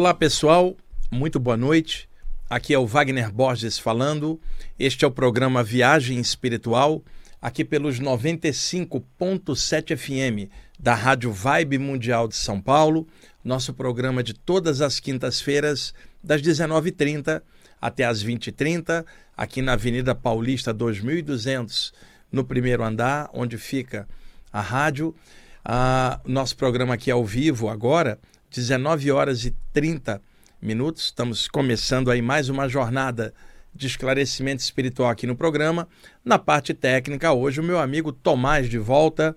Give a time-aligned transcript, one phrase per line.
[0.00, 0.74] Olá pessoal,
[1.10, 2.08] muito boa noite.
[2.48, 4.40] Aqui é o Wagner Borges falando.
[4.78, 7.04] Este é o programa Viagem Espiritual,
[7.38, 13.06] aqui pelos 95.7 FM da Rádio Vibe Mundial de São Paulo.
[13.44, 15.92] Nosso programa de todas as quintas-feiras,
[16.24, 17.42] das 19h30
[17.78, 19.04] até as 20h30,
[19.36, 21.92] aqui na Avenida Paulista 2200,
[22.32, 24.08] no primeiro andar, onde fica
[24.50, 25.14] a rádio.
[25.62, 28.18] Ah, nosso programa aqui é ao vivo agora,
[28.50, 30.20] 19 horas e 30
[30.60, 31.04] minutos.
[31.04, 33.32] Estamos começando aí mais uma jornada
[33.72, 35.86] de esclarecimento espiritual aqui no programa.
[36.24, 39.36] Na parte técnica, hoje, o meu amigo Tomás de volta.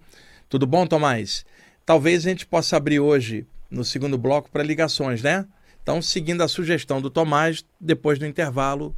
[0.49, 1.45] Tudo bom, Tomás?
[1.85, 5.45] Talvez a gente possa abrir hoje, no segundo bloco, para ligações, né?
[5.83, 8.95] Então, seguindo a sugestão do Tomás, depois do intervalo,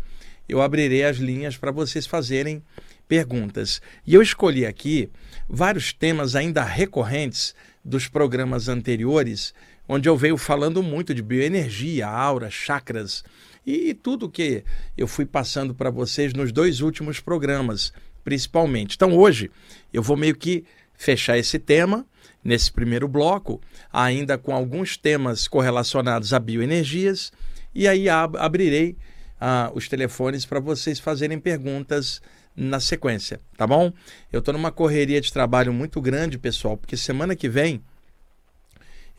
[0.48, 2.64] eu abrirei as linhas para vocês fazerem
[3.06, 3.82] perguntas.
[4.08, 5.10] E eu escolhi aqui
[5.50, 9.54] vários temas ainda recorrentes dos programas anteriores,
[9.88, 13.24] onde eu venho falando muito de bioenergia, aura, chakras
[13.66, 14.64] e tudo que
[14.98, 17.92] eu fui passando para vocês nos dois últimos programas,
[18.24, 18.96] principalmente.
[18.96, 19.50] Então hoje
[19.92, 22.06] eu vou meio que fechar esse tema
[22.44, 23.60] nesse primeiro bloco,
[23.92, 27.32] ainda com alguns temas correlacionados a bioenergias,
[27.74, 28.96] e aí ab abrirei
[29.42, 32.22] ah, os telefones para vocês fazerem perguntas
[32.56, 33.92] na sequência, tá bom?
[34.32, 37.84] Eu estou numa correria de trabalho muito grande, pessoal, porque semana que vem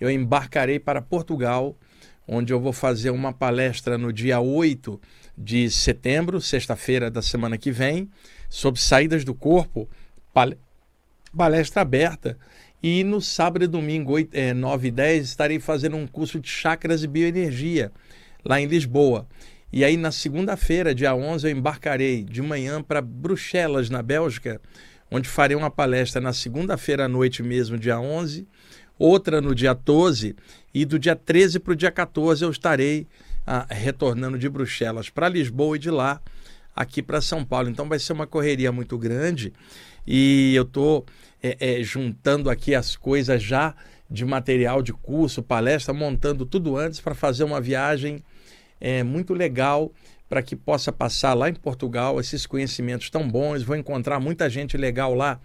[0.01, 1.77] eu embarcarei para Portugal,
[2.27, 5.01] onde eu vou fazer uma palestra no dia 8
[5.37, 8.11] de setembro, sexta-feira da semana que vem,
[8.49, 9.89] sobre saídas do corpo,
[11.37, 12.39] palestra aberta.
[12.83, 16.49] E no sábado e domingo, 8, é, 9 e 10, estarei fazendo um curso de
[16.49, 17.93] chakras e bioenergia
[18.45, 19.27] lá em Lisboa.
[19.73, 24.61] E aí, na segunda-feira, dia 11, eu embarcarei de manhã para Bruxelas, na Bélgica,
[25.11, 28.47] onde farei uma palestra na segunda-feira à noite mesmo, dia 11,
[28.99, 30.35] outra no dia 12,
[30.73, 33.07] e do dia 13 para o dia 14 eu estarei
[33.47, 36.21] ah, retornando de Bruxelas para Lisboa e de lá
[36.75, 37.69] aqui para São Paulo.
[37.71, 39.53] Então vai ser uma correria muito grande
[40.07, 41.07] e eu estou
[41.43, 43.75] é, é, juntando aqui as coisas já
[44.11, 48.23] de material de curso, palestra, montando tudo antes para fazer uma viagem
[48.81, 49.91] é, muito legal
[50.29, 53.63] para que possa passar lá em Portugal esses conhecimentos tão bons.
[53.63, 55.41] Vou encontrar muita gente legal lá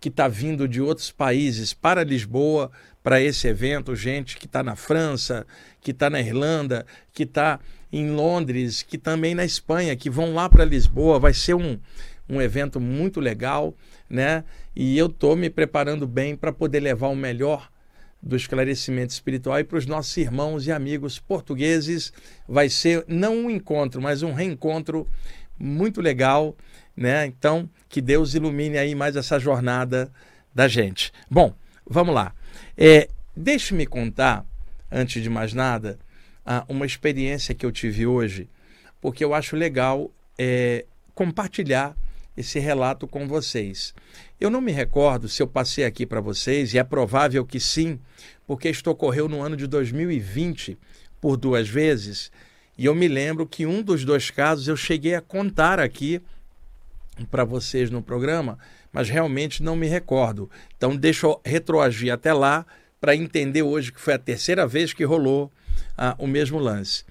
[0.00, 2.70] que está vindo de outros países para Lisboa
[3.02, 5.46] para esse evento, gente que está na França,
[5.80, 7.58] que está na Irlanda, que está
[7.92, 11.18] em Londres, que também na Espanha, que vão lá para Lisboa.
[11.18, 11.78] Vai ser um,
[12.28, 13.74] um evento muito legal,
[14.08, 14.44] né?
[14.74, 17.70] E eu estou me preparando bem para poder levar o melhor
[18.22, 22.12] do esclarecimento espiritual e para os nossos irmãos e amigos portugueses.
[22.48, 25.08] Vai ser não um encontro, mas um reencontro
[25.58, 26.56] muito legal,
[26.96, 27.26] né?
[27.26, 30.10] Então, que Deus ilumine aí mais essa jornada
[30.54, 31.12] da gente.
[31.28, 32.32] Bom, vamos lá.
[32.76, 34.44] É, Deixe-me contar,
[34.90, 35.98] antes de mais nada,
[36.68, 38.46] uma experiência que eu tive hoje,
[39.00, 40.84] porque eu acho legal é,
[41.14, 41.96] compartilhar
[42.36, 43.94] esse relato com vocês.
[44.38, 47.98] Eu não me recordo se eu passei aqui para vocês, e é provável que sim,
[48.46, 50.76] porque isto ocorreu no ano de 2020
[51.18, 52.30] por duas vezes,
[52.76, 56.20] e eu me lembro que um dos dois casos eu cheguei a contar aqui
[57.30, 58.58] para vocês no programa,
[58.92, 60.50] mas realmente não me recordo.
[60.76, 62.66] Então deixa eu retroagir até lá
[63.00, 65.50] para entender hoje que foi a terceira vez que rolou
[65.96, 67.04] ah, o mesmo lance.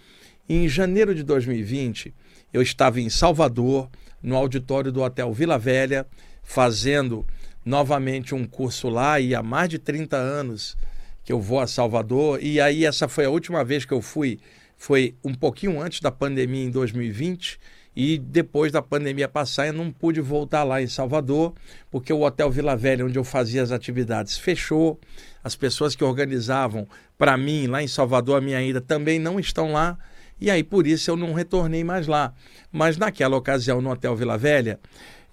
[0.48, 2.14] Em janeiro de 2020,
[2.54, 3.90] eu estava em Salvador,
[4.22, 6.06] no auditório do Hotel Vila Velha,
[6.44, 7.26] fazendo
[7.66, 10.76] novamente um curso lá e há mais de 30 anos
[11.24, 14.40] que eu vou a Salvador e aí essa foi a última vez que eu fui
[14.78, 17.60] foi um pouquinho antes da pandemia em 2020
[17.96, 21.54] e depois da pandemia passar eu não pude voltar lá em Salvador
[21.90, 25.00] porque o Hotel Vila Velha onde eu fazia as atividades fechou.
[25.44, 26.88] As pessoas que organizavam
[27.18, 29.98] para mim lá em Salvador a minha ida também não estão lá.
[30.40, 32.34] E aí por isso eu não retornei mais lá.
[32.72, 34.80] Mas naquela ocasião no Hotel Vila Velha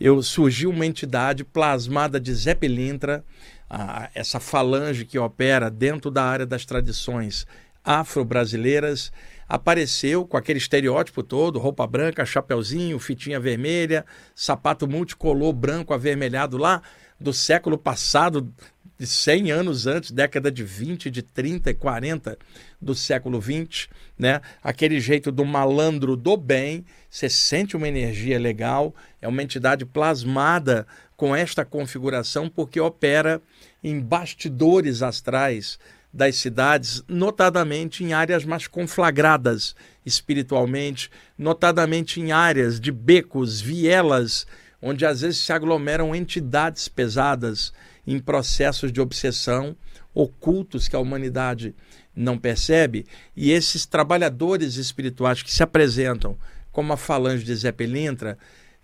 [0.00, 3.25] eu surgiu uma entidade plasmada de Zé Pilintra,
[3.69, 7.46] a, essa falange que opera dentro da área das tradições
[7.84, 9.11] afro-brasileiras,
[9.49, 14.05] apareceu com aquele estereótipo todo, roupa branca, chapeuzinho, fitinha vermelha,
[14.35, 16.83] sapato multicolor branco avermelhado lá
[17.19, 18.53] do século passado,
[18.99, 22.37] de 100 anos antes, década de 20, de 30 e 40
[22.83, 24.41] do século 20, né?
[24.61, 28.93] Aquele jeito do malandro do bem, você sente uma energia legal,
[29.23, 30.85] é uma entidade plasmada
[31.17, 33.41] com esta configuração porque opera
[33.85, 35.79] em bastidores astrais
[36.12, 39.75] das cidades, notadamente em áreas mais conflagradas
[40.05, 44.46] espiritualmente, notadamente em áreas de becos, vielas,
[44.81, 47.72] onde às vezes se aglomeram entidades pesadas
[48.06, 49.76] em processos de obsessão
[50.14, 51.75] ocultos que a humanidade
[52.14, 53.06] não percebe,
[53.37, 56.37] e esses trabalhadores espirituais que se apresentam
[56.72, 58.37] como a falange de Zé Pelintra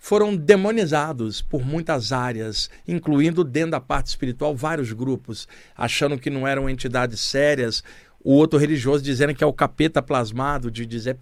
[0.05, 6.47] foram demonizados por muitas áreas, incluindo dentro da parte espiritual vários grupos, achando que não
[6.47, 7.83] eram entidades sérias,
[8.23, 11.17] o outro religioso dizendo que é o capeta plasmado de, de Zé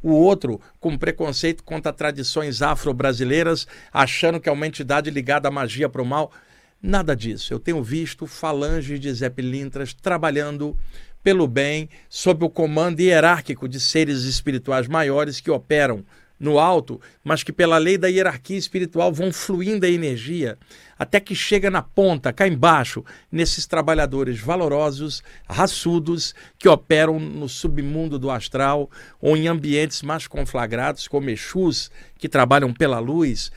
[0.00, 5.88] o outro com preconceito contra tradições afro-brasileiras, achando que é uma entidade ligada à magia
[5.88, 6.30] para o mal.
[6.80, 7.52] Nada disso.
[7.52, 9.32] Eu tenho visto falange de Zé
[10.00, 10.76] trabalhando
[11.24, 16.04] pelo bem, sob o comando hierárquico de seres espirituais maiores que operam
[16.38, 20.58] no alto, mas que pela lei da hierarquia espiritual vão fluindo a energia
[20.98, 28.18] até que chega na ponta, cá embaixo, nesses trabalhadores valorosos, raçudos, que operam no submundo
[28.18, 28.90] do astral
[29.20, 33.52] ou em ambientes mais conflagrados, como Exus, que trabalham pela luz,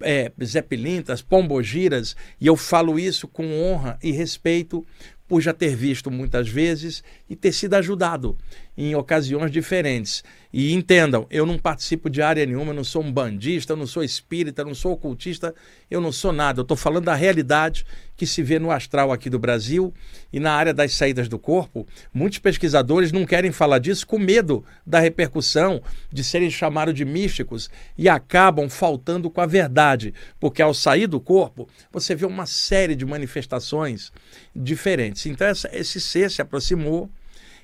[0.00, 4.86] é, Zé Pilintas, Pombogiras, e eu falo isso com honra e respeito
[5.26, 8.36] por já ter visto muitas vezes e ter sido ajudado
[8.76, 10.22] em ocasiões diferentes.
[10.52, 13.86] E entendam, eu não participo de área nenhuma, eu não sou um bandista, eu não
[13.88, 15.54] sou espírita, eu não sou ocultista,
[15.90, 16.60] eu não sou nada.
[16.60, 17.84] Eu estou falando da realidade
[18.16, 19.92] que se vê no astral aqui do Brasil
[20.32, 21.86] e na área das saídas do corpo.
[22.14, 27.68] Muitos pesquisadores não querem falar disso com medo da repercussão de serem chamados de místicos
[27.96, 32.94] e acabam faltando com a verdade, porque ao sair do corpo você vê uma série
[32.94, 34.12] de manifestações
[34.54, 35.26] diferentes.
[35.26, 37.10] Então essa, esse ser se aproximou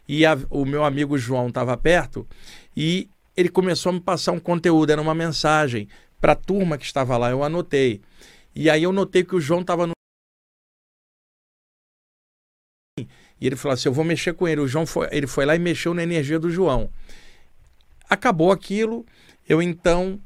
[0.08, 2.26] e a, o meu amigo João estava perto
[2.76, 5.88] e ele começou a me passar um conteúdo, era uma mensagem
[6.20, 8.00] para a turma que estava lá, eu anotei.
[8.54, 9.92] E aí eu notei que o João estava no.
[12.98, 14.60] E ele falou assim: eu vou mexer com ele.
[14.60, 16.88] O João foi, ele foi lá e mexeu na energia do João.
[18.08, 19.04] Acabou aquilo,
[19.48, 20.20] eu então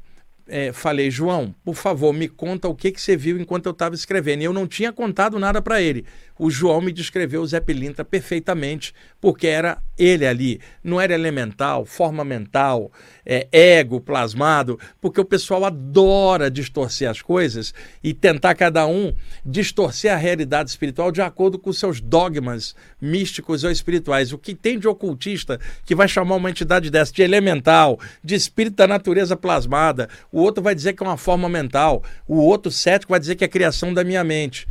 [0.49, 3.95] é, falei, João, por favor, me conta o que, que você viu enquanto eu estava
[3.95, 4.41] escrevendo.
[4.41, 6.05] E eu não tinha contado nada para ele
[6.39, 10.61] o João me descreveu o Zé Pilintra perfeitamente, porque era ele ali.
[10.81, 12.91] Não era elemental, forma mental,
[13.25, 17.73] é, ego plasmado, porque o pessoal adora distorcer as coisas
[18.03, 19.13] e tentar cada um
[19.45, 24.31] distorcer a realidade espiritual de acordo com seus dogmas místicos ou espirituais.
[24.31, 28.77] O que tem de ocultista que vai chamar uma entidade dessa de elemental, de espírito
[28.77, 33.11] da natureza plasmada, o outro vai dizer que é uma forma mental, o outro cético
[33.11, 34.65] vai dizer que é criação da minha mente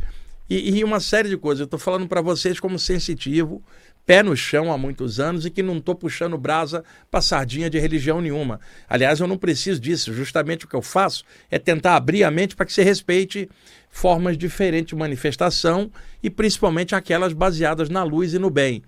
[0.49, 1.59] e, e uma série de coisas.
[1.59, 3.61] Eu estou falando para vocês como sensitivo,
[4.05, 7.77] pé no chão há muitos anos e que não estou puxando brasa para sardinha de
[7.77, 8.59] religião nenhuma.
[8.87, 10.13] Aliás, eu não preciso disso.
[10.13, 13.49] Justamente o que eu faço é tentar abrir a mente para que você respeite
[13.89, 15.91] formas diferentes de manifestação
[16.23, 18.83] e principalmente aquelas baseadas na luz e no bem.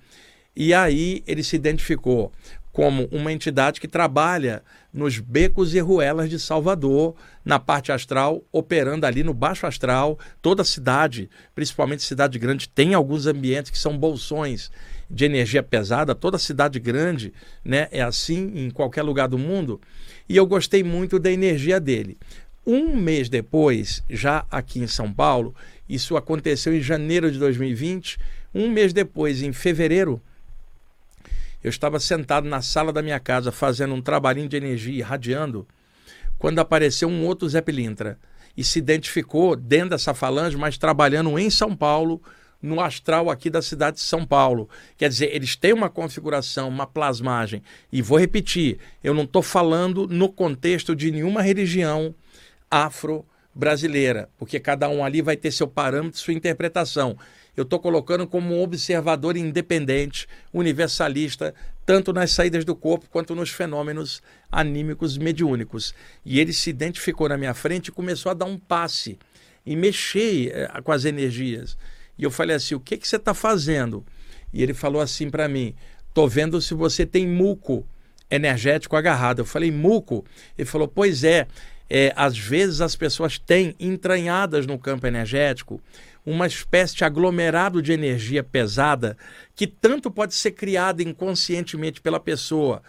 [0.55, 2.31] E aí ele se identificou
[2.71, 4.63] como uma entidade que trabalha
[4.93, 10.17] nos becos e ruelas de Salvador, na parte astral, operando ali no baixo astral.
[10.41, 14.71] Toda cidade, principalmente cidade grande, tem alguns ambientes que são bolsões
[15.11, 16.15] de energia pesada.
[16.15, 19.79] Toda cidade grande né, é assim em qualquer lugar do mundo.
[20.27, 22.17] E eu gostei muito da energia dele.
[22.65, 25.53] Um mês depois, já aqui em São Paulo,
[25.89, 28.19] isso aconteceu em janeiro de 2020.
[28.53, 30.21] Um mês depois, em fevereiro
[31.63, 35.67] eu estava sentado na sala da minha casa fazendo um trabalhinho de energia, irradiando,
[36.37, 38.17] quando apareceu um outro Zé Pilintra
[38.57, 42.21] e se identificou dentro dessa falange, mas trabalhando em São Paulo,
[42.61, 44.69] no astral aqui da cidade de São Paulo.
[44.97, 47.61] Quer dizer, eles têm uma configuração, uma plasmagem.
[47.91, 52.13] E vou repetir, eu não estou falando no contexto de nenhuma religião
[52.69, 57.17] afro-brasileira, porque cada um ali vai ter seu parâmetro, sua interpretação
[57.55, 61.53] eu estou colocando como um observador independente, universalista,
[61.85, 65.93] tanto nas saídas do corpo quanto nos fenômenos anímicos mediúnicos.
[66.25, 69.19] E ele se identificou na minha frente e começou a dar um passe
[69.65, 71.77] e mexer eh, com as energias.
[72.21, 74.05] E eu falei assim: o que, que você está fazendo?
[74.53, 75.73] E ele falou assim para mim:
[76.07, 77.83] estou vendo se você tem muco
[78.29, 79.39] energético agarrado.
[79.39, 80.23] Eu falei: muco?
[80.55, 81.47] Ele falou: pois é.
[81.93, 85.81] É, às vezes as pessoas têm entranhadas no campo energético
[86.25, 89.17] uma espécie de aglomerado de energia pesada
[89.53, 92.81] que tanto pode ser criada inconscientemente pela pessoa,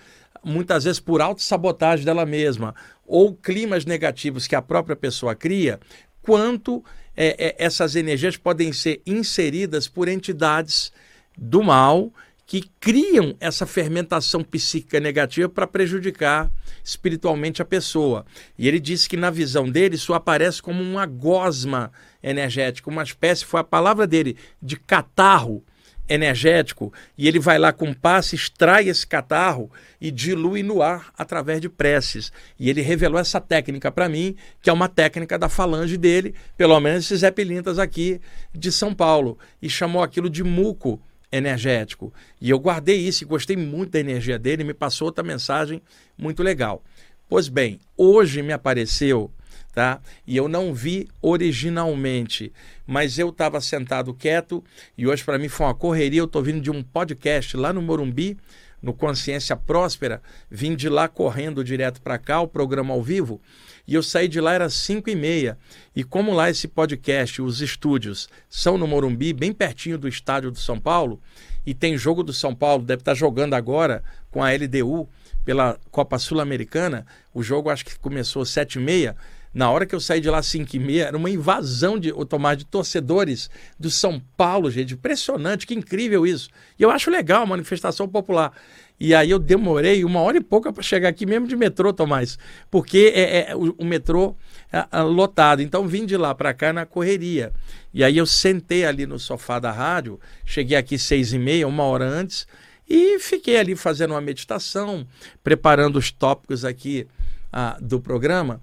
[0.44, 5.80] muitas vezes por autossabotagem dela mesma, ou climas negativos que a própria pessoa cria,
[6.22, 6.84] quanto
[7.16, 10.92] é, é, essas energias podem ser inseridas por entidades
[11.36, 12.12] do mal
[12.46, 16.50] que criam essa fermentação psíquica negativa para prejudicar
[16.84, 18.26] espiritualmente a pessoa.
[18.58, 21.90] E ele disse que na visão dele isso aparece como uma gosma
[22.22, 25.64] energética, uma espécie, foi a palavra dele, de catarro
[26.08, 31.60] energético e ele vai lá com passe, extrai esse catarro e dilui no ar através
[31.60, 32.32] de preces.
[32.58, 36.78] E ele revelou essa técnica para mim, que é uma técnica da falange dele, pelo
[36.80, 38.20] menos esses Epilintas aqui
[38.52, 42.12] de São Paulo, e chamou aquilo de muco energético.
[42.40, 45.80] E eu guardei isso e gostei muito da energia dele, me passou outra mensagem
[46.18, 46.82] muito legal.
[47.28, 49.30] Pois bem, hoje me apareceu
[49.72, 50.00] tá?
[50.26, 52.52] E eu não vi originalmente,
[52.86, 54.62] mas eu estava sentado quieto
[54.96, 56.20] e hoje para mim foi uma correria.
[56.20, 58.36] Eu estou vindo de um podcast lá no Morumbi,
[58.82, 63.40] no Consciência Próspera, vim de lá correndo direto para cá, o programa ao vivo,
[63.86, 65.56] e eu saí de lá era 5 e meia.
[65.94, 70.58] E como lá esse podcast, os estúdios são no Morumbi, bem pertinho do estádio do
[70.58, 71.20] São Paulo,
[71.64, 75.08] e tem jogo do São Paulo, deve estar tá jogando agora com a LDU
[75.44, 77.06] pela Copa Sul-Americana.
[77.32, 79.16] O jogo acho que começou sete e meia.
[79.54, 82.10] Na hora que eu saí de lá às 5 e meia, era uma invasão de,
[82.26, 84.94] Tomás, de torcedores do São Paulo, gente.
[84.94, 86.48] Impressionante, que incrível isso.
[86.78, 88.52] E eu acho legal manifestação popular.
[88.98, 92.38] E aí eu demorei uma hora e pouca para chegar aqui mesmo de metrô, Tomás,
[92.70, 94.36] porque é, é o, o, metrô
[94.72, 95.60] é, é, lotado.
[95.60, 97.52] Então vim de lá para cá na correria.
[97.92, 101.82] E aí eu sentei ali no sofá da rádio, cheguei aqui seis e meia, uma
[101.82, 102.46] hora antes,
[102.88, 105.06] e fiquei ali fazendo uma meditação,
[105.42, 107.06] preparando os tópicos aqui
[107.52, 108.62] ah, do programa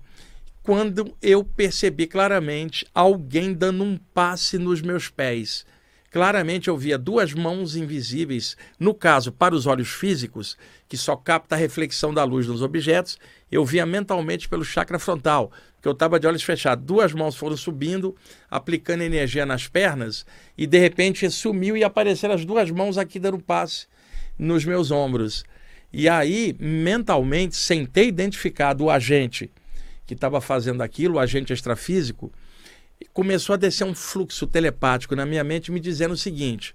[0.64, 5.66] quando eu percebi claramente alguém dando um passe nos meus pés.
[6.12, 11.56] Claramente eu via duas mãos invisíveis, no caso, para os olhos físicos, que só capta
[11.56, 13.20] a reflexão da luz nos objetos,
[13.52, 16.84] eu via mentalmente pelo chakra frontal, que eu estava de olhos fechados.
[16.84, 18.16] Duas mãos foram subindo,
[18.50, 20.26] aplicando energia nas pernas,
[20.58, 23.86] e de repente sumiu e apareceram as duas mãos aqui dando passe
[24.38, 25.44] nos meus ombros.
[25.94, 29.52] E aí, mentalmente, sem ter identificado o agente
[30.10, 32.34] que estava fazendo aquilo, o agente extrafísico,
[33.14, 36.74] começou a descer um fluxo telepático na minha mente me dizendo o seguinte: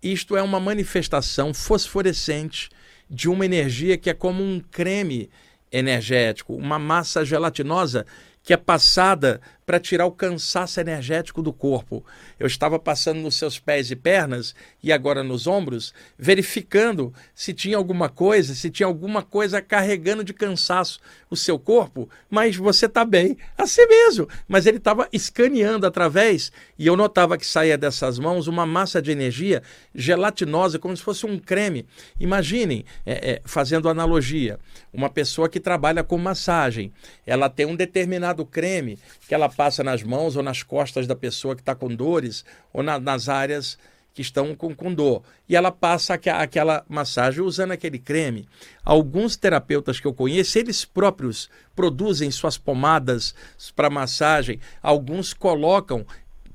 [0.00, 2.68] isto é uma manifestação fosforescente
[3.10, 5.28] de uma energia que é como um creme
[5.72, 8.06] energético, uma massa gelatinosa
[8.44, 12.02] que é passada para tirar o cansaço energético do corpo.
[12.40, 17.76] Eu estava passando nos seus pés e pernas e agora nos ombros, verificando se tinha
[17.76, 20.98] alguma coisa, se tinha alguma coisa carregando de cansaço
[21.28, 24.26] o seu corpo, mas você está bem, assim mesmo.
[24.48, 29.10] Mas ele estava escaneando através e eu notava que saía dessas mãos uma massa de
[29.10, 29.62] energia
[29.94, 31.84] gelatinosa, como se fosse um creme.
[32.18, 34.58] Imaginem, é, é, fazendo analogia,
[34.90, 36.90] uma pessoa que trabalha com massagem,
[37.26, 41.56] ela tem um determinado creme que ela passa nas mãos ou nas costas da pessoa
[41.56, 43.76] que está com dores ou na, nas áreas
[44.14, 45.24] que estão com, com dor.
[45.48, 48.48] E ela passa aqu aquela massagem usando aquele creme.
[48.84, 53.34] Alguns terapeutas que eu conheço, eles próprios produzem suas pomadas
[53.74, 54.60] para massagem.
[54.80, 56.06] Alguns colocam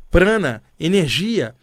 [0.09, 1.53] prana, energia,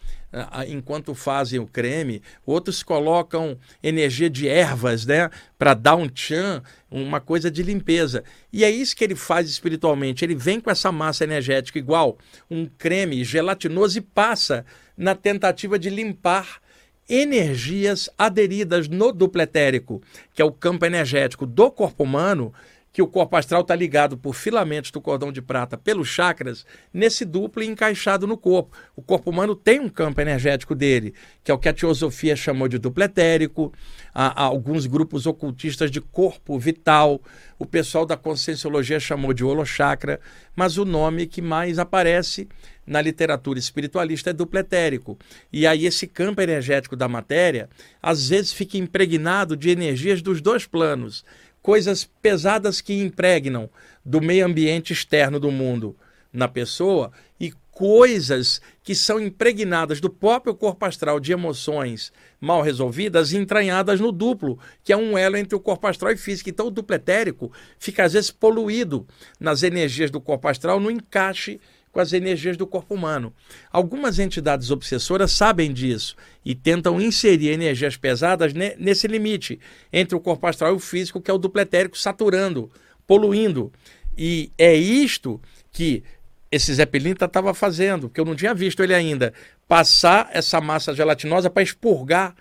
[0.67, 7.19] enquanto fazem o creme, outros colocam energia de ervas, né, para dar um tchan, uma
[7.19, 8.23] coisa de limpeza.
[8.51, 10.23] E é isso que ele faz espiritualmente.
[10.23, 12.17] Ele vem com essa massa energética igual
[12.49, 16.61] um creme gelatinoso e passa na tentativa de limpar
[17.09, 20.01] energias aderidas no duplo etérico,
[20.33, 22.53] que é o campo energético do corpo humano,
[22.93, 27.23] que o corpo astral está ligado por filamentos do cordão de prata pelos chakras, nesse
[27.23, 28.75] duplo encaixado no corpo.
[28.95, 32.67] O corpo humano tem um campo energético dele, que é o que a teosofia chamou
[32.67, 33.71] de duplo etérico,
[34.13, 37.21] há, há alguns grupos ocultistas de corpo vital,
[37.57, 40.19] o pessoal da conscienciologia chamou de holochakra,
[40.55, 42.47] mas o nome que mais aparece
[42.85, 45.17] na literatura espiritualista é duplo etérico.
[45.53, 47.69] E aí esse campo energético da matéria,
[48.01, 51.23] às vezes fica impregnado de energias dos dois planos,
[51.61, 53.69] coisas pesadas que impregnam
[54.03, 55.95] do meio ambiente externo do mundo
[56.33, 63.33] na pessoa e coisas que são impregnadas do próprio corpo astral de emoções mal resolvidas
[63.33, 66.49] entranhadas no duplo, que é um elo entre o corpo astral e físico.
[66.49, 69.07] Então o duplo etérico fica às vezes poluído
[69.39, 71.59] nas energias do corpo astral no encaixe
[71.91, 73.33] com as energias do corpo humano.
[73.71, 79.59] Algumas entidades obsessoras sabem disso e tentam inserir energias pesadas nesse limite
[79.91, 82.71] entre o corpo astral e o físico, que é o dupletérico, saturando,
[83.05, 83.71] poluindo.
[84.17, 86.03] E é isto que
[86.51, 89.33] esse Zé Pilinta estava fazendo, que eu não tinha visto ele ainda,
[89.67, 92.35] passar essa massa gelatinosa para expurgar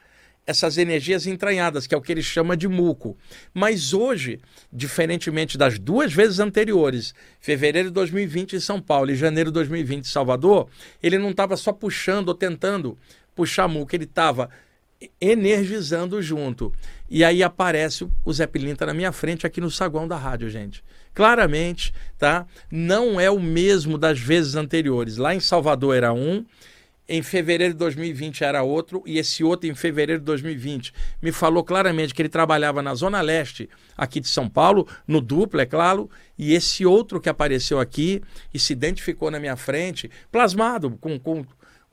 [0.50, 3.16] essas energias entranhadas, que é o que ele chama de muco.
[3.54, 4.40] Mas hoje,
[4.72, 10.04] diferentemente das duas vezes anteriores, fevereiro de 2020 em São Paulo e janeiro de 2020
[10.04, 10.68] em Salvador,
[11.02, 12.98] ele não estava só puxando ou tentando
[13.34, 14.50] puxar muco, ele estava
[15.20, 16.72] energizando junto.
[17.08, 20.84] E aí aparece o Zé Pilinta na minha frente aqui no saguão da rádio, gente.
[21.14, 22.46] Claramente, tá?
[22.70, 25.16] Não é o mesmo das vezes anteriores.
[25.16, 26.44] Lá em Salvador era um,
[27.10, 31.64] em fevereiro de 2020 era outro, e esse outro em fevereiro de 2020 me falou
[31.64, 36.08] claramente que ele trabalhava na Zona Leste aqui de São Paulo, no duplo, é claro,
[36.38, 38.22] e esse outro que apareceu aqui
[38.54, 41.44] e se identificou na minha frente, plasmado com, com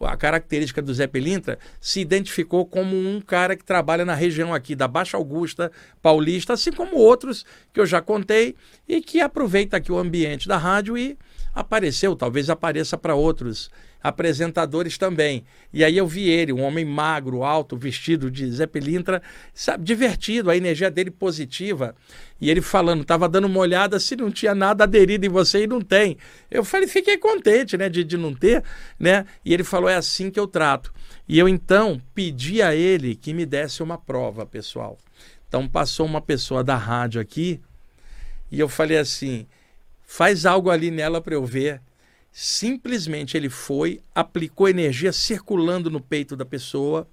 [0.01, 4.75] a característica do Zé Pelintra, se identificou como um cara que trabalha na região aqui
[4.75, 7.43] da Baixa Augusta, Paulista, assim como outros
[7.73, 8.55] que eu já contei
[8.87, 11.17] e que aproveita aqui o ambiente da rádio e
[11.55, 15.43] apareceu, talvez apareça para outros apresentadores também.
[15.73, 19.21] E aí eu vi ele, um homem magro, alto, vestido de Zé Pelintra,
[19.53, 21.95] sabe, divertido, a energia dele positiva.
[22.39, 25.67] E ele falando, estava dando uma olhada se não tinha nada aderido em você e
[25.67, 26.17] não tem.
[26.49, 28.63] Eu falei, fiquei contente, né, de, de não ter,
[28.99, 29.25] né?
[29.43, 30.93] E ele falou, é assim que eu trato.
[31.27, 34.97] E eu então pedi a ele que me desse uma prova, pessoal.
[35.47, 37.59] Então passou uma pessoa da rádio aqui
[38.51, 39.45] e eu falei assim:
[40.03, 41.81] faz algo ali nela para eu ver.
[42.39, 47.09] Simplesmente ele foi, aplicou energia circulando no peito da pessoa,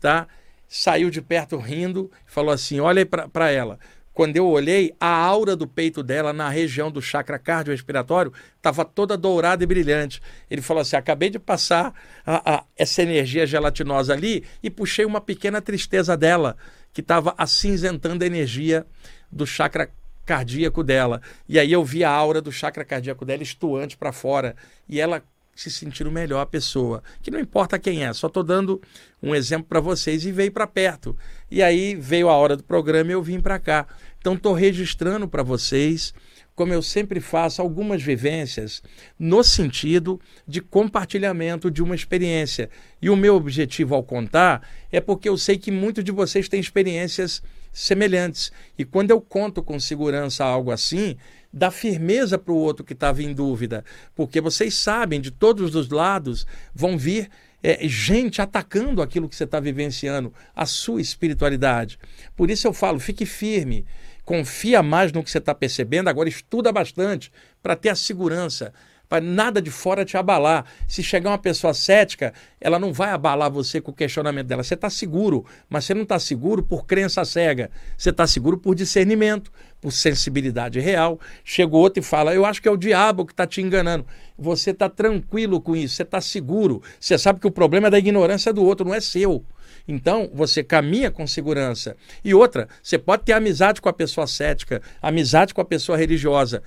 [0.00, 0.26] tá?
[0.66, 3.78] Saiu de perto rindo, falou assim: olha para ela.
[4.14, 9.14] Quando eu olhei, a aura do peito dela na região do chakra cardiorrespiratório estava toda
[9.14, 10.22] dourada e brilhante.
[10.50, 11.92] Ele falou assim: acabei de passar
[12.24, 16.56] a, a, essa energia gelatinosa ali e puxei uma pequena tristeza dela,
[16.94, 18.86] que estava acinzentando a energia
[19.30, 19.90] do chakra
[20.24, 21.20] cardíaco dela.
[21.48, 24.56] E aí eu vi a aura do chakra cardíaco dela estuante para fora.
[24.88, 25.22] E ela
[25.54, 27.02] se sentindo melhor a pessoa.
[27.22, 28.80] Que não importa quem é, só estou dando
[29.22, 31.16] um exemplo para vocês e veio para perto.
[31.50, 33.86] E aí veio a hora do programa e eu vim para cá.
[34.18, 36.14] Então estou registrando para vocês,
[36.54, 38.82] como eu sempre faço, algumas vivências
[39.18, 42.68] no sentido de compartilhamento de uma experiência.
[43.00, 46.60] E o meu objetivo ao contar é porque eu sei que muitos de vocês têm
[46.60, 47.42] experiências
[47.72, 48.52] semelhantes.
[48.78, 51.16] E quando eu conto com segurança algo assim,
[51.52, 55.88] dá firmeza para o outro que estava em dúvida, porque vocês sabem, de todos os
[55.88, 57.30] lados vão vir
[57.62, 61.98] é, gente atacando aquilo que você está vivenciando, a sua espiritualidade.
[62.34, 63.86] Por isso eu falo, fique firme,
[64.24, 68.72] confia mais no que você está percebendo, agora estuda bastante para ter a segurança
[69.12, 70.64] para nada de fora te abalar.
[70.88, 74.62] Se chegar uma pessoa cética, ela não vai abalar você com o questionamento dela.
[74.62, 77.70] Você está seguro, mas você não está seguro por crença cega.
[77.94, 81.20] Você está seguro por discernimento, por sensibilidade real.
[81.44, 84.06] Chega outro e fala: Eu acho que é o diabo que está te enganando.
[84.38, 86.82] Você está tranquilo com isso, você está seguro.
[86.98, 89.44] Você sabe que o problema é da ignorância do outro, não é seu.
[89.86, 91.96] Então, você caminha com segurança.
[92.24, 96.62] E outra, você pode ter amizade com a pessoa cética, amizade com a pessoa religiosa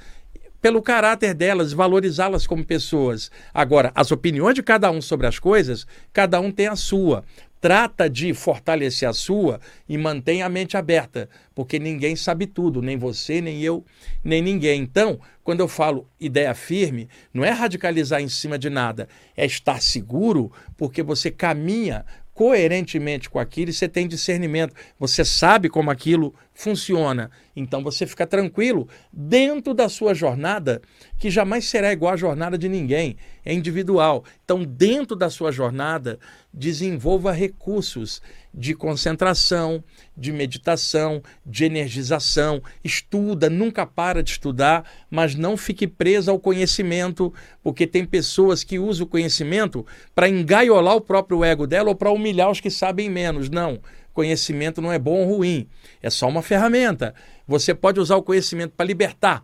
[0.66, 3.30] pelo caráter delas, valorizá-las como pessoas.
[3.54, 7.24] Agora, as opiniões de cada um sobre as coisas, cada um tem a sua.
[7.62, 12.98] Trata de fortalecer a sua e mantém a mente aberta, porque ninguém sabe tudo, nem
[12.98, 13.86] você, nem eu,
[14.24, 14.82] nem ninguém.
[14.82, 19.80] Então, quando eu falo ideia firme, não é radicalizar em cima de nada, é estar
[19.80, 22.04] seguro, porque você caminha
[22.36, 27.30] coerentemente com aquilo e você tem discernimento, você sabe como aquilo funciona.
[27.56, 30.82] Então você fica tranquilo dentro da sua jornada,
[31.20, 34.24] que jamais será igual à jornada de ninguém, é individual.
[34.44, 36.18] Então, dentro da sua jornada,
[36.52, 38.22] desenvolva recursos
[38.54, 39.84] de concentração,
[40.16, 42.62] de meditação, de energização.
[42.84, 48.80] Estuda, nunca para de estudar, mas não fique preso ao conhecimento, porque tem pessoas que
[48.80, 53.10] usam o conhecimento para engaiolar o próprio ego dela ou para humilhar os que sabem
[53.10, 53.50] menos.
[53.50, 53.80] Não.
[54.16, 55.68] Conhecimento não é bom ou ruim,
[56.02, 57.14] é só uma ferramenta.
[57.46, 59.44] Você pode usar o conhecimento para libertar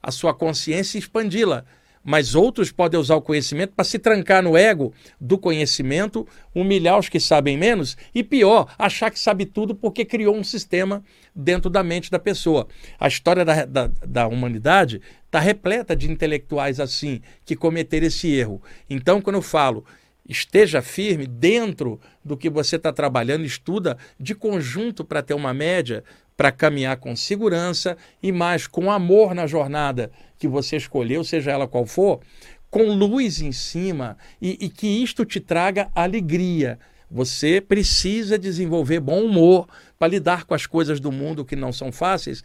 [0.00, 1.64] a sua consciência e expandi-la
[2.02, 7.08] mas outros podem usar o conhecimento para se trancar no ego do conhecimento, humilhar os
[7.08, 11.04] que sabem menos e, pior, achar que sabe tudo porque criou um sistema
[11.34, 12.66] dentro da mente da pessoa.
[12.98, 18.62] A história da, da, da humanidade está repleta de intelectuais assim, que cometeram esse erro.
[18.88, 19.84] Então, quando eu falo
[20.30, 26.04] esteja firme dentro do que você está trabalhando, estuda de conjunto para ter uma média,
[26.36, 31.66] para caminhar com segurança e mais com amor na jornada que você escolheu, seja ela
[31.66, 32.20] qual for,
[32.70, 36.78] com luz em cima e, e que isto te traga alegria.
[37.10, 41.90] Você precisa desenvolver bom humor para lidar com as coisas do mundo que não são
[41.90, 42.44] fáceis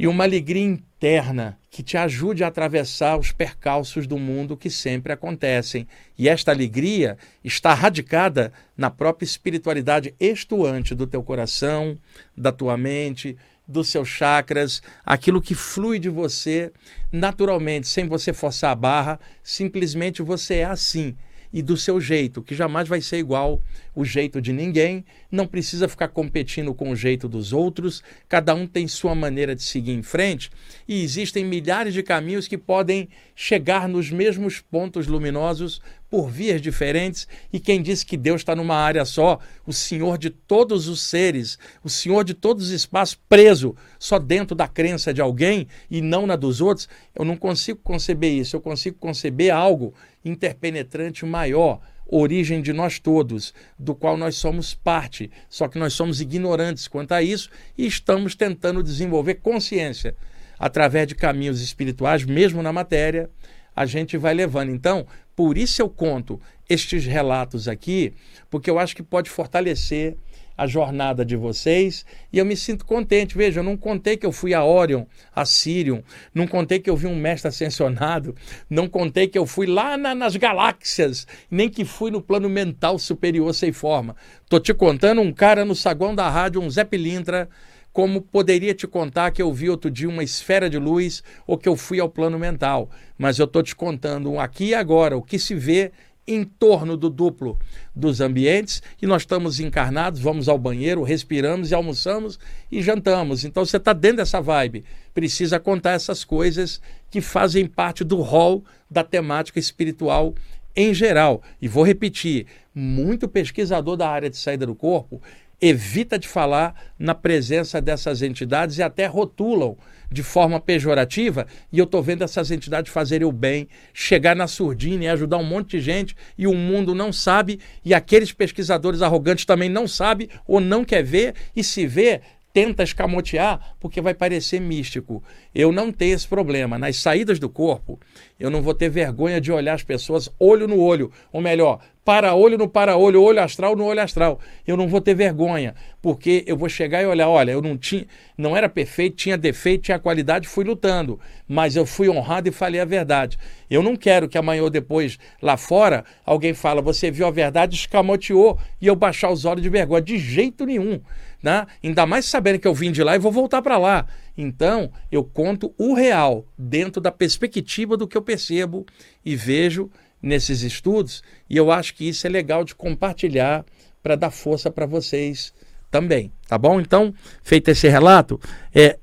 [0.00, 5.12] e uma alegria interna que te ajude a atravessar os percalços do mundo que sempre
[5.12, 5.86] acontecem.
[6.16, 11.98] E esta alegria está radicada na própria espiritualidade estuante do teu coração,
[12.34, 13.36] da tua mente,
[13.68, 16.72] dos seus chakras, aquilo que flui de você
[17.12, 21.14] naturalmente, sem você forçar a barra, simplesmente você é assim
[21.52, 23.60] e do seu jeito, que jamais vai ser igual
[23.94, 28.66] o jeito de ninguém, não precisa ficar competindo com o jeito dos outros, cada um
[28.66, 30.50] tem sua maneira de seguir em frente.
[30.88, 37.28] E existem milhares de caminhos que podem chegar nos mesmos pontos luminosos por vias diferentes.
[37.52, 41.58] E quem disse que Deus está numa área só, o Senhor de todos os seres,
[41.84, 46.26] o Senhor de todos os espaços, preso só dentro da crença de alguém e não
[46.26, 48.56] na dos outros, eu não consigo conceber isso.
[48.56, 51.80] Eu consigo conceber algo interpenetrante maior
[52.10, 57.12] origem de nós todos, do qual nós somos parte, só que nós somos ignorantes quanto
[57.12, 60.14] a isso e estamos tentando desenvolver consciência
[60.58, 63.30] através de caminhos espirituais, mesmo na matéria,
[63.74, 64.70] a gente vai levando.
[64.70, 68.12] Então, por isso eu conto estes relatos aqui,
[68.50, 70.18] porque eu acho que pode fortalecer
[70.60, 73.34] a jornada de vocês e eu me sinto contente.
[73.34, 76.02] Veja, eu não contei que eu fui a Orion, a Sirion,
[76.34, 78.36] não contei que eu vi um mestre ascensionado,
[78.68, 82.98] não contei que eu fui lá na, nas galáxias, nem que fui no plano mental
[82.98, 84.14] superior sem forma.
[84.50, 87.48] Tô te contando um cara no saguão da rádio, um Zé Pilintra,
[87.90, 91.68] como poderia te contar que eu vi outro dia uma esfera de luz ou que
[91.70, 92.90] eu fui ao plano mental.
[93.16, 95.90] Mas eu estou te contando um aqui e agora, o que se vê
[96.26, 97.58] em torno do duplo
[97.94, 102.38] dos ambientes e nós estamos encarnados, vamos ao banheiro, respiramos e almoçamos
[102.70, 103.44] e jantamos.
[103.44, 104.84] Então você está dentro dessa vibe.
[105.12, 106.80] Precisa contar essas coisas
[107.10, 110.34] que fazem parte do rol da temática espiritual
[110.74, 111.42] em geral.
[111.60, 115.20] E vou repetir: muito pesquisador da área de saída do corpo
[115.60, 119.76] evita de falar na presença dessas entidades e até rotulam
[120.10, 125.04] de forma pejorativa, e eu estou vendo essas entidades fazerem o bem, chegar na surdina
[125.04, 129.44] e ajudar um monte de gente, e o mundo não sabe, e aqueles pesquisadores arrogantes
[129.44, 132.20] também não sabem ou não quer ver, e se vê,
[132.52, 135.22] tenta escamotear porque vai parecer místico.
[135.54, 136.78] Eu não tenho esse problema.
[136.78, 137.98] Nas saídas do corpo,
[138.38, 142.58] eu não vou ter vergonha de olhar as pessoas olho no olho, ou melhor, para-olho
[142.58, 144.40] no para-olho, olho astral no olho astral.
[144.66, 148.06] Eu não vou ter vergonha, porque eu vou chegar e olhar, olha, eu não tinha,
[148.36, 152.80] não era perfeito, tinha defeito, tinha qualidade, fui lutando, mas eu fui honrado e falei
[152.80, 153.38] a verdade.
[153.70, 157.76] Eu não quero que amanhã ou depois lá fora alguém fala, você viu a verdade,
[157.76, 161.00] escamoteou e eu baixar os olhos de vergonha, de jeito nenhum
[161.42, 161.66] né?
[161.82, 164.06] ainda mais sabendo que eu vim de lá e vou voltar para lá.
[164.36, 168.86] Então, eu conto o real dentro da perspectiva do que eu percebo
[169.24, 169.90] e vejo
[170.22, 173.64] nesses estudos, e eu acho que isso é legal de compartilhar
[174.02, 175.52] para dar força para vocês
[175.90, 176.80] também, tá bom?
[176.80, 178.38] Então, feito esse relato,
[178.74, 178.98] é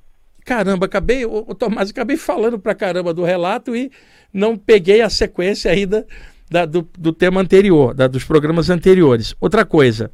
[0.45, 3.91] caramba, acabei, o Tomás, acabei falando para caramba do relato e
[4.31, 6.07] não peguei a sequência ainda
[6.49, 9.35] da, do, do tema anterior, da, dos programas anteriores.
[9.41, 10.09] Outra coisa,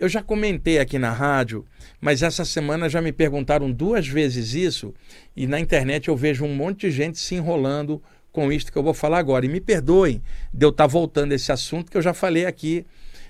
[0.00, 1.66] eu já comentei aqui na rádio,
[2.00, 4.94] mas essa semana já me perguntaram duas vezes isso,
[5.36, 8.82] e na internet eu vejo um monte de gente se enrolando com isto que eu
[8.82, 9.44] vou falar agora.
[9.44, 10.22] E me perdoem
[10.54, 12.86] de eu estar voltando a esse assunto que eu já falei aqui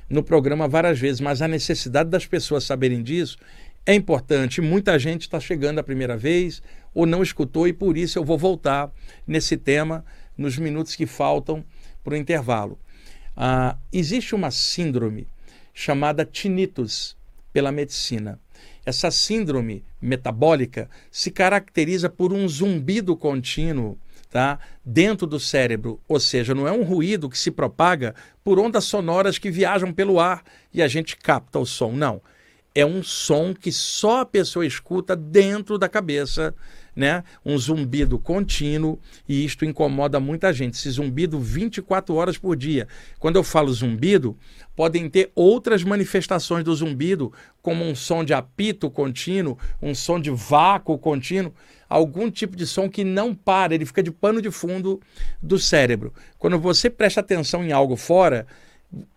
[0.09, 3.37] no programa várias vezes, mas a necessidade das pessoas saberem disso
[3.85, 4.61] é importante.
[4.61, 6.63] Muita gente está chegando a primeira vez
[6.95, 8.93] ou não escutou, e por isso eu vou voltar
[9.27, 10.05] nesse tema
[10.39, 11.65] nos minutos que faltam
[12.05, 12.79] para o intervalo.
[13.37, 15.27] Ah, existe uma síndrome
[15.81, 17.17] chamada tinnitus
[17.55, 18.39] pela medicina.
[18.85, 23.97] Essa síndrome metabólica se caracteriza por um zumbido contínuo
[24.29, 28.15] tá, dentro do cérebro, ou seja, não é um ruído que se propaga
[28.45, 32.21] por ondas sonoras que viajam pelo ar e a gente capta o som, não.
[32.75, 36.55] É um som que só a pessoa escuta dentro da cabeça
[36.95, 37.25] né?
[37.45, 38.99] Um zumbido contínuo
[39.29, 40.75] e isto incomoda muita gente.
[40.75, 42.87] Esse zumbido 24 horas por dia.
[43.19, 44.37] Quando eu falo zumbido,
[44.75, 50.31] podem ter outras manifestações do zumbido, como um som de apito contínuo, um som de
[50.31, 51.53] vácuo contínuo,
[51.89, 55.01] algum tipo de som que não para, ele fica de pano de fundo
[55.43, 56.13] do cérebro.
[56.39, 58.47] Quando você presta atenção em algo fora,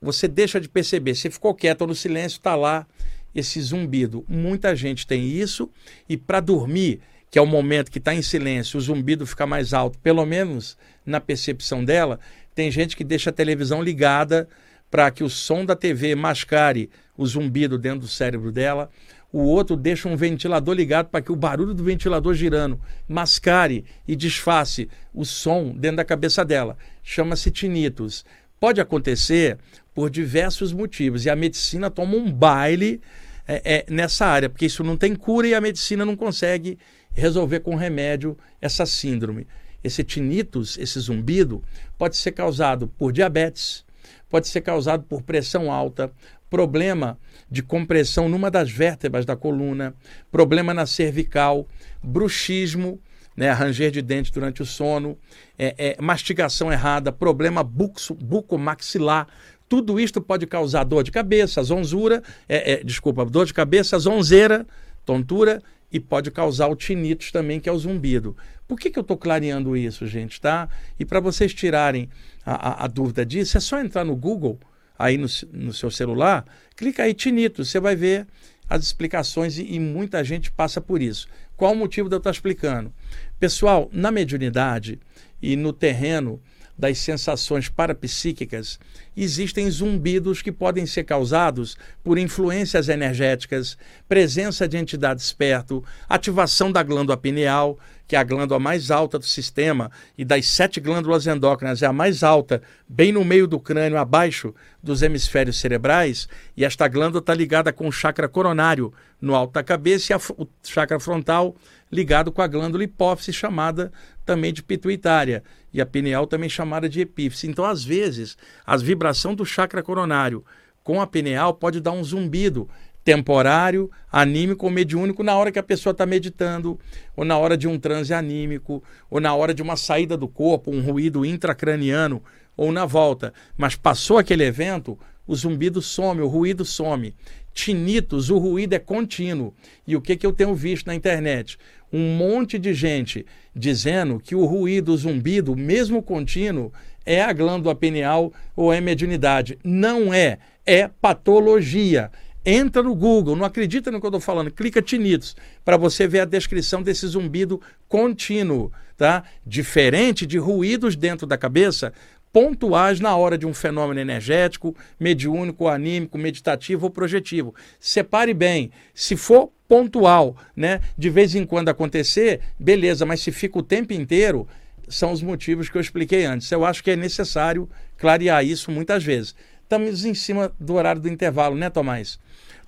[0.01, 1.15] você deixa de perceber.
[1.15, 2.85] Você ficou quieto no silêncio, está lá
[3.33, 4.23] esse zumbido.
[4.27, 5.69] Muita gente tem isso
[6.07, 7.01] e para dormir
[7.33, 10.77] que é o momento que está em silêncio, o zumbido fica mais alto, pelo menos
[11.03, 12.19] na percepção dela,
[12.53, 14.47] tem gente que deixa a televisão ligada
[14.91, 18.87] para que o som da TV mascare o zumbido dentro do cérebro dela.
[19.31, 24.15] O outro deixa um ventilador ligado para que o barulho do ventilador girando mascare e
[24.15, 26.77] disface o som dentro da cabeça dela.
[27.01, 28.23] Chama-se tinnitus.
[28.59, 29.57] Pode acontecer
[29.91, 33.01] por diversos motivos e a medicina toma um baile
[33.47, 36.77] é, é, nessa área, porque isso não tem cura e a medicina não consegue
[37.13, 39.47] resolver com remédio essa síndrome.
[39.83, 41.61] Esse tinnitus, esse zumbido,
[41.97, 43.85] pode ser causado por diabetes,
[44.29, 46.11] pode ser causado por pressão alta,
[46.49, 47.17] problema
[47.49, 49.93] de compressão numa das vértebras da coluna,
[50.31, 51.67] problema na cervical,
[52.01, 52.99] bruxismo,
[53.35, 55.17] né, ranger de dente durante o sono,
[55.57, 59.27] é, é, mastigação errada, problema buxo, bucomaxilar.
[59.67, 64.65] Tudo isto pode causar dor de cabeça, zonzura, é, é, desculpa, dor de cabeça, zonzeira,
[65.05, 65.61] tontura
[65.93, 68.35] e pode causar o tinnitus também, que é o zumbido.
[68.67, 70.67] Por que, que eu estou clareando isso, gente, tá?
[70.99, 72.09] E para vocês tirarem
[72.43, 74.59] a, a, a, dúvida disso, é só entrar no Google,
[74.97, 78.25] aí no, no seu celular, clica aí tinnitus, você vai ver
[78.67, 81.27] as explicações e, e muita gente passa por isso.
[81.55, 82.91] Qual o motivo de eu estar explicando?
[83.39, 84.99] Pessoal, na mediunidade
[85.39, 86.41] e no terreno
[86.77, 88.79] das sensações parapsíquicas,
[89.15, 96.81] existem zumbidos que podem ser causados por influências energéticas, presença de entidades perto, ativação da
[96.81, 101.81] glândula pineal, que é a glândula mais alta do sistema, e das sete glândulas endócrinas
[101.81, 106.87] é a mais alta, bem no meio do crânio, abaixo dos hemisférios cerebrais, e esta
[106.87, 110.99] glândula está ligada com o chakra coronário no alto da cabeça e a, o chakra
[110.99, 111.55] frontal
[111.91, 113.91] ligado com a glândula hipófise, chamada
[114.25, 117.47] também de pituitária, e a pineal também chamada de epífise.
[117.47, 120.45] Então, às vezes, a vibração do chakra coronário
[120.83, 122.69] com a pineal pode dar um zumbido
[123.03, 126.79] temporário, anímico ou mediúnico na hora que a pessoa está meditando,
[127.15, 130.71] ou na hora de um transe anímico, ou na hora de uma saída do corpo,
[130.71, 132.23] um ruído intracraniano,
[132.55, 133.33] ou na volta.
[133.57, 137.13] Mas passou aquele evento, o zumbido some, o ruído some.
[137.53, 139.53] Tinitos, o ruído é contínuo.
[139.85, 141.57] E o que, que eu tenho visto na internet?
[141.93, 143.23] Um monte de gente
[143.55, 146.73] dizendo que o ruído, o zumbido, mesmo contínuo,
[147.05, 149.59] é a glândula pineal ou é mediunidade.
[149.63, 152.11] Não é, é patologia.
[152.45, 156.21] Entra no Google, não acredita no que eu estou falando, clica tinitos para você ver
[156.21, 159.23] a descrição desse zumbido contínuo, tá?
[159.45, 161.93] Diferente de ruídos dentro da cabeça,
[162.33, 167.53] pontuais na hora de um fenômeno energético, mediúnico, anímico, meditativo ou projetivo.
[167.79, 168.71] Separe bem.
[168.93, 173.93] Se for pontual, né, de vez em quando acontecer, beleza, mas se fica o tempo
[173.93, 174.47] inteiro,
[174.87, 176.51] são os motivos que eu expliquei antes.
[176.51, 179.35] Eu acho que é necessário clarear isso muitas vezes.
[179.61, 182.19] Estamos em cima do horário do intervalo, né, Tomás?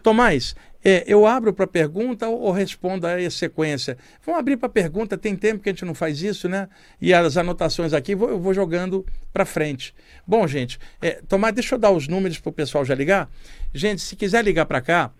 [0.02, 0.56] Tomás,
[0.88, 3.98] é, eu abro para pergunta ou, ou respondo a sequência?
[4.24, 6.70] Vamos abrir para pergunta, tem tempo que a gente não faz isso, né?
[7.02, 9.96] E as anotações aqui vou, eu vou jogando para frente.
[10.28, 13.28] Bom, gente, é, Tomás, deixa eu dar os números para o pessoal já ligar.
[13.74, 15.12] Gente, se quiser ligar para cá,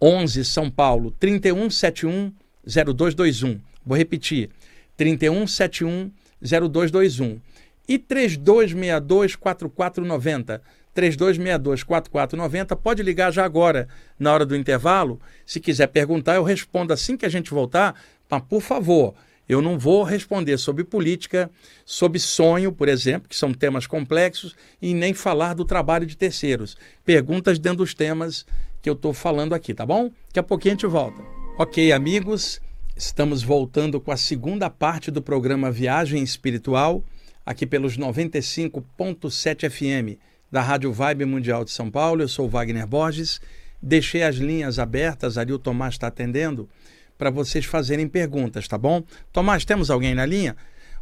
[0.00, 2.32] 11 São Paulo, 3171
[2.64, 3.60] 0221.
[3.84, 4.50] Vou repetir,
[4.96, 7.40] 3171 0221.
[7.88, 10.62] E 3262 4490.
[10.98, 12.76] 3262-4490.
[12.76, 15.20] Pode ligar já agora, na hora do intervalo.
[15.46, 17.94] Se quiser perguntar, eu respondo assim que a gente voltar.
[18.28, 19.14] Mas, por favor,
[19.48, 21.50] eu não vou responder sobre política,
[21.84, 26.76] sobre sonho, por exemplo, que são temas complexos, e nem falar do trabalho de terceiros.
[27.04, 28.44] Perguntas dentro dos temas
[28.82, 30.10] que eu estou falando aqui, tá bom?
[30.26, 31.22] Daqui a pouquinho a gente volta.
[31.56, 32.60] Ok, amigos,
[32.96, 37.02] estamos voltando com a segunda parte do programa Viagem Espiritual,
[37.46, 42.22] aqui pelos 95.7 FM da Rádio Vibe Mundial de São Paulo.
[42.22, 43.40] Eu sou Wagner Borges.
[43.80, 46.68] Deixei as linhas abertas, ali o Tomás está atendendo,
[47.16, 49.04] para vocês fazerem perguntas, tá bom?
[49.32, 50.56] Tomás, temos alguém na linha?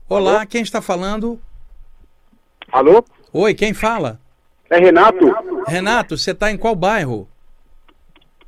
[0.08, 0.46] Olá, Alô?
[0.46, 1.40] quem está falando?
[2.70, 3.02] Alô?
[3.32, 4.20] Oi, quem fala?
[4.68, 5.34] É Renato.
[5.66, 7.26] Renato, você está em qual bairro?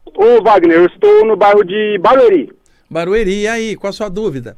[0.05, 2.53] Ô Wagner, eu estou no bairro de Barueri.
[2.91, 4.57] Barueri, e aí, qual a sua dúvida?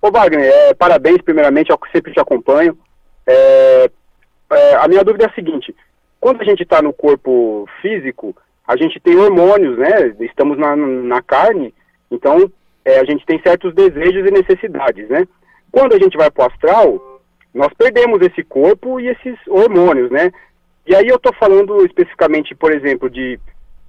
[0.00, 2.78] Ô Wagner, é, parabéns primeiramente, eu sempre te acompanho.
[3.26, 3.90] É,
[4.54, 5.74] é, a minha dúvida é a seguinte:
[6.20, 8.36] quando a gente está no corpo físico,
[8.66, 10.14] a gente tem hormônios, né?
[10.20, 11.74] Estamos na, na carne,
[12.10, 12.50] então
[12.84, 15.26] é, a gente tem certos desejos e necessidades, né?
[15.70, 17.20] Quando a gente vai para o astral,
[17.54, 20.32] nós perdemos esse corpo e esses hormônios, né?
[20.86, 23.38] E aí eu estou falando especificamente, por exemplo, de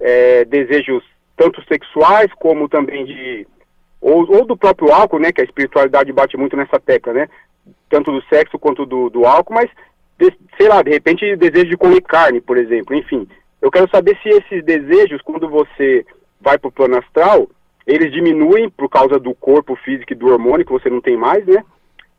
[0.00, 1.02] é, desejos
[1.36, 3.46] tanto sexuais como também de
[4.00, 5.32] ou, ou, do próprio álcool, né?
[5.32, 7.28] Que a espiritualidade bate muito nessa tecla, né?
[7.88, 9.70] Tanto do sexo quanto do, do álcool, mas
[10.56, 13.26] sei lá, de repente desejo de comer carne, por exemplo, enfim.
[13.60, 16.04] Eu quero saber se esses desejos, quando você
[16.40, 17.48] vai para o plano astral,
[17.86, 21.44] eles diminuem por causa do corpo físico e do hormônio que você não tem mais,
[21.46, 21.64] né?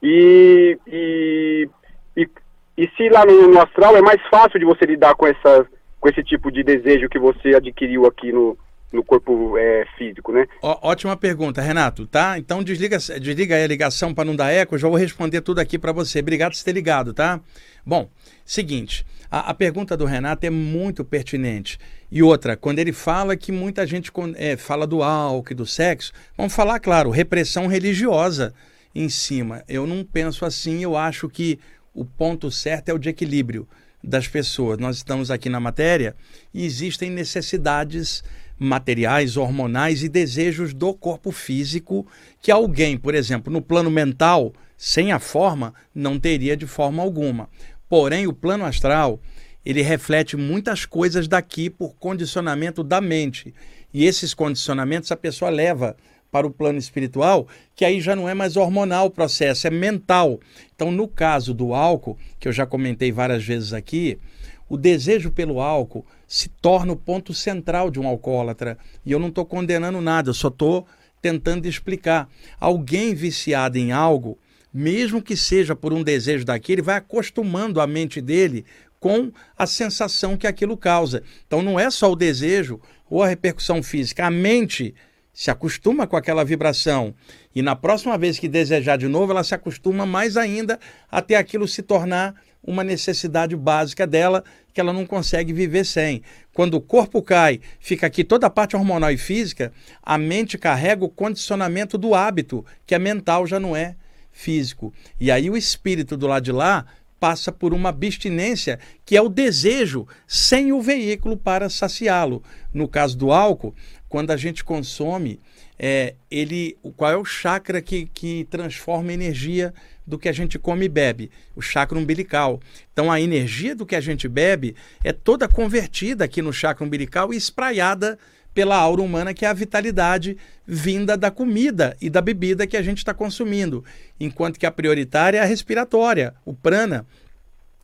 [0.02, 1.70] E, e,
[2.18, 2.30] e,
[2.78, 5.68] e se lá no, no, astral é mais fácil de você lidar com, essa,
[6.00, 8.58] com esse tipo de desejo que você adquiriu aqui no,
[8.96, 10.48] no corpo é, físico, né?
[10.62, 12.40] Ó, ótima pergunta, Renato, tá?
[12.40, 15.60] Então desliga, desliga aí a ligação para não dar eco, eu já vou responder tudo
[15.60, 16.20] aqui para você.
[16.20, 17.40] Obrigado por ter ligado, tá?
[17.86, 18.10] Bom,
[18.44, 21.78] seguinte, a, a, pergunta do Renato é muito pertinente.
[22.10, 26.12] E outra, quando ele fala que muita gente é, fala do álcool e do sexo,
[26.38, 28.54] vamos falar, claro, repressão religiosa
[28.94, 29.64] em cima.
[29.68, 31.60] Eu não penso assim, eu acho que
[31.94, 33.68] o ponto certo é o de equilíbrio
[34.04, 34.78] das pessoas.
[34.78, 36.16] Nós estamos aqui na matéria
[36.54, 38.24] e existem necessidades
[38.58, 42.08] materiais, hormonais e desejos do corpo físico
[42.42, 47.50] que alguém, por exemplo, no plano mental, sem a forma, não teria de forma alguma.
[47.88, 49.20] Porém, o plano astral,
[49.66, 53.54] ele reflete muitas coisas daqui por condicionamento da mente.
[53.94, 55.96] E esses condicionamentos a pessoa leva
[56.32, 60.40] para o plano espiritual, que aí já não é mais hormonal o processo, é mental.
[60.76, 64.20] Então, no caso do álcool, que eu já comentei várias vezes aqui,
[64.70, 68.78] o desejo pelo álcool se torna o ponto central de um alcoólatra.
[69.06, 70.88] E eu não estou condenando nada, eu só estou
[71.22, 72.30] tentando explicar.
[72.60, 74.38] Alguém viciado em algo,
[74.74, 78.66] mesmo que seja por um desejo daquele, vai acostumando a mente dele
[79.00, 81.22] com a sensação que aquilo causa.
[81.46, 84.96] Então não é só o desejo ou a repercussão física, a mente
[85.32, 87.14] se acostuma com aquela vibração
[87.54, 90.80] e na próxima vez que desejar de novo, ela se acostuma mais ainda
[91.12, 96.22] até aquilo se tornar uma necessidade básica dela que ela não consegue viver sem.
[96.54, 101.06] Quando o corpo cai, fica aqui toda a parte hormonal e física, a mente carrega
[101.06, 103.96] o condicionamento do hábito, que é mental, já não é
[104.32, 104.94] físico.
[105.20, 106.86] E aí o espírito do lado de lá
[107.20, 112.44] passa por uma abstinência, que é o desejo, sem o veículo para saciá-lo.
[112.74, 113.74] No caso do álcool,
[114.10, 115.40] quando a gente consome,
[115.78, 119.74] é, ele, qual é o chakra que, que transforma energia
[120.06, 122.60] do que a gente come e bebe, o chakra umbilical.
[122.94, 127.34] Então a energia do que a gente bebe é toda convertida aqui no chakra umbilical
[127.34, 128.18] e espraiada
[128.54, 132.82] pela aura humana, que é a vitalidade vinda da comida e da bebida que a
[132.82, 133.84] gente está consumindo,
[134.18, 137.06] enquanto que a prioritária é a respiratória, o prana,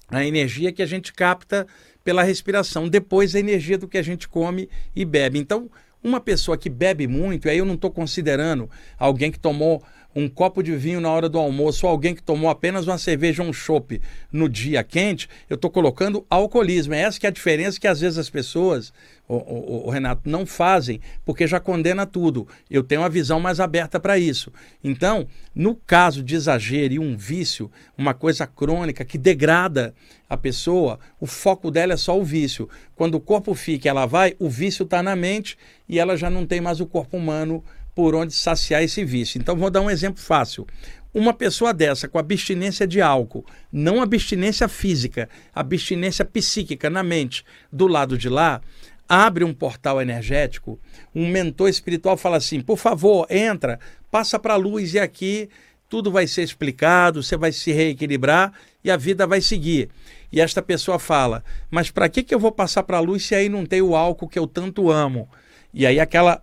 [0.07, 1.67] a energia que a gente capta
[2.03, 5.37] pela respiração, depois a energia do que a gente come e bebe.
[5.37, 5.69] Então,
[6.03, 9.83] uma pessoa que bebe muito, aí eu não estou considerando alguém que tomou
[10.15, 13.41] um copo de vinho na hora do almoço, ou alguém que tomou apenas uma cerveja
[13.43, 16.93] ou um chopp no dia quente, eu estou colocando alcoolismo.
[16.93, 18.93] É essa que é a diferença que às vezes as pessoas,
[19.27, 22.47] o, o, o, Renato, não fazem, porque já condena tudo.
[22.69, 24.51] Eu tenho uma visão mais aberta para isso.
[24.83, 29.93] Então, no caso de exagero e um vício, uma coisa crônica que degrada
[30.29, 32.69] a pessoa, o foco dela é só o vício.
[32.95, 35.57] Quando o corpo fica ela vai, o vício está na mente
[35.89, 37.61] e ela já não tem mais o corpo humano
[37.93, 39.39] por onde saciar esse vício.
[39.39, 40.65] Então, vou dar um exemplo fácil.
[41.13, 47.85] Uma pessoa dessa com abstinência de álcool, não abstinência física, abstinência psíquica na mente, do
[47.85, 48.61] lado de lá,
[49.09, 50.79] abre um portal energético,
[51.13, 53.77] um mentor espiritual fala assim: por favor, entra,
[54.09, 55.49] passa para a luz e aqui
[55.89, 59.89] tudo vai ser explicado, você vai se reequilibrar e a vida vai seguir.
[60.31, 63.35] E esta pessoa fala: mas para que, que eu vou passar para a luz se
[63.35, 65.27] aí não tem o álcool que eu tanto amo?
[65.73, 66.41] E aí aquela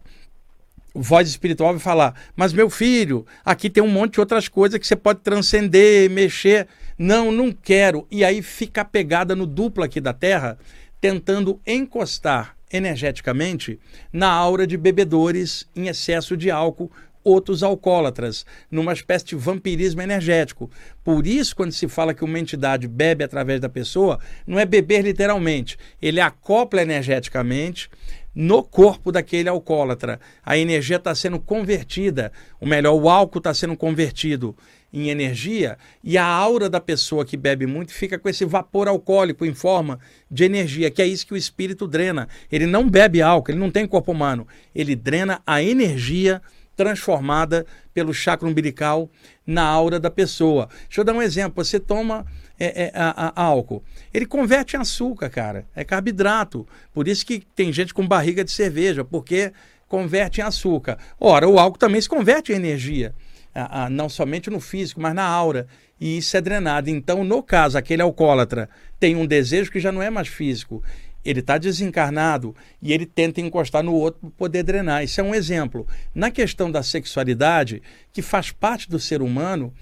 [0.94, 4.86] voz espiritual vai falar: Mas meu filho, aqui tem um monte de outras coisas que
[4.86, 6.66] você pode transcender, mexer.
[6.98, 8.06] Não, não quero.
[8.10, 10.58] E aí fica pegada no duplo aqui da Terra,
[11.00, 13.78] tentando encostar energeticamente
[14.12, 16.90] na aura de bebedores em excesso de álcool,
[17.24, 20.70] outros alcoólatras, numa espécie de vampirismo energético.
[21.04, 25.02] Por isso, quando se fala que uma entidade bebe através da pessoa, não é beber
[25.02, 27.90] literalmente, ele acopla energeticamente
[28.38, 30.20] no corpo daquele alcoólatra.
[30.44, 34.56] A energia está sendo convertida, ou melhor, o álcool está sendo convertido
[34.92, 39.44] em energia e a aura da pessoa que bebe muito fica com esse vapor alcoólico
[39.44, 39.98] em forma
[40.30, 42.28] de energia, que é isso que o espírito drena.
[42.50, 46.40] Ele não bebe álcool, ele não tem corpo humano, ele drena a energia
[46.76, 49.10] transformada pelo chakra umbilical
[49.44, 50.68] na aura da pessoa.
[50.86, 51.64] Deixa eu dar um exemplo.
[51.64, 52.24] Você toma
[52.58, 53.82] é, é, a, a, álcool.
[54.12, 55.66] Ele converte em açúcar, cara.
[55.74, 56.66] É carboidrato.
[56.92, 59.52] Por isso que tem gente com barriga de cerveja, porque
[59.86, 60.98] converte em açúcar.
[61.20, 63.14] Ora, o álcool também se converte em energia.
[63.54, 65.66] A, a, não somente no físico, mas na aura.
[66.00, 66.90] E isso é drenado.
[66.90, 68.68] Então, no caso, aquele alcoólatra
[69.00, 70.82] tem um desejo que já não é mais físico
[71.24, 75.04] ele está desencarnado e ele tenta encostar no outro para poder drenar.
[75.04, 75.86] Isso é um exemplo.
[76.14, 79.72] Na questão da sexualidade, que faz parte do ser humano,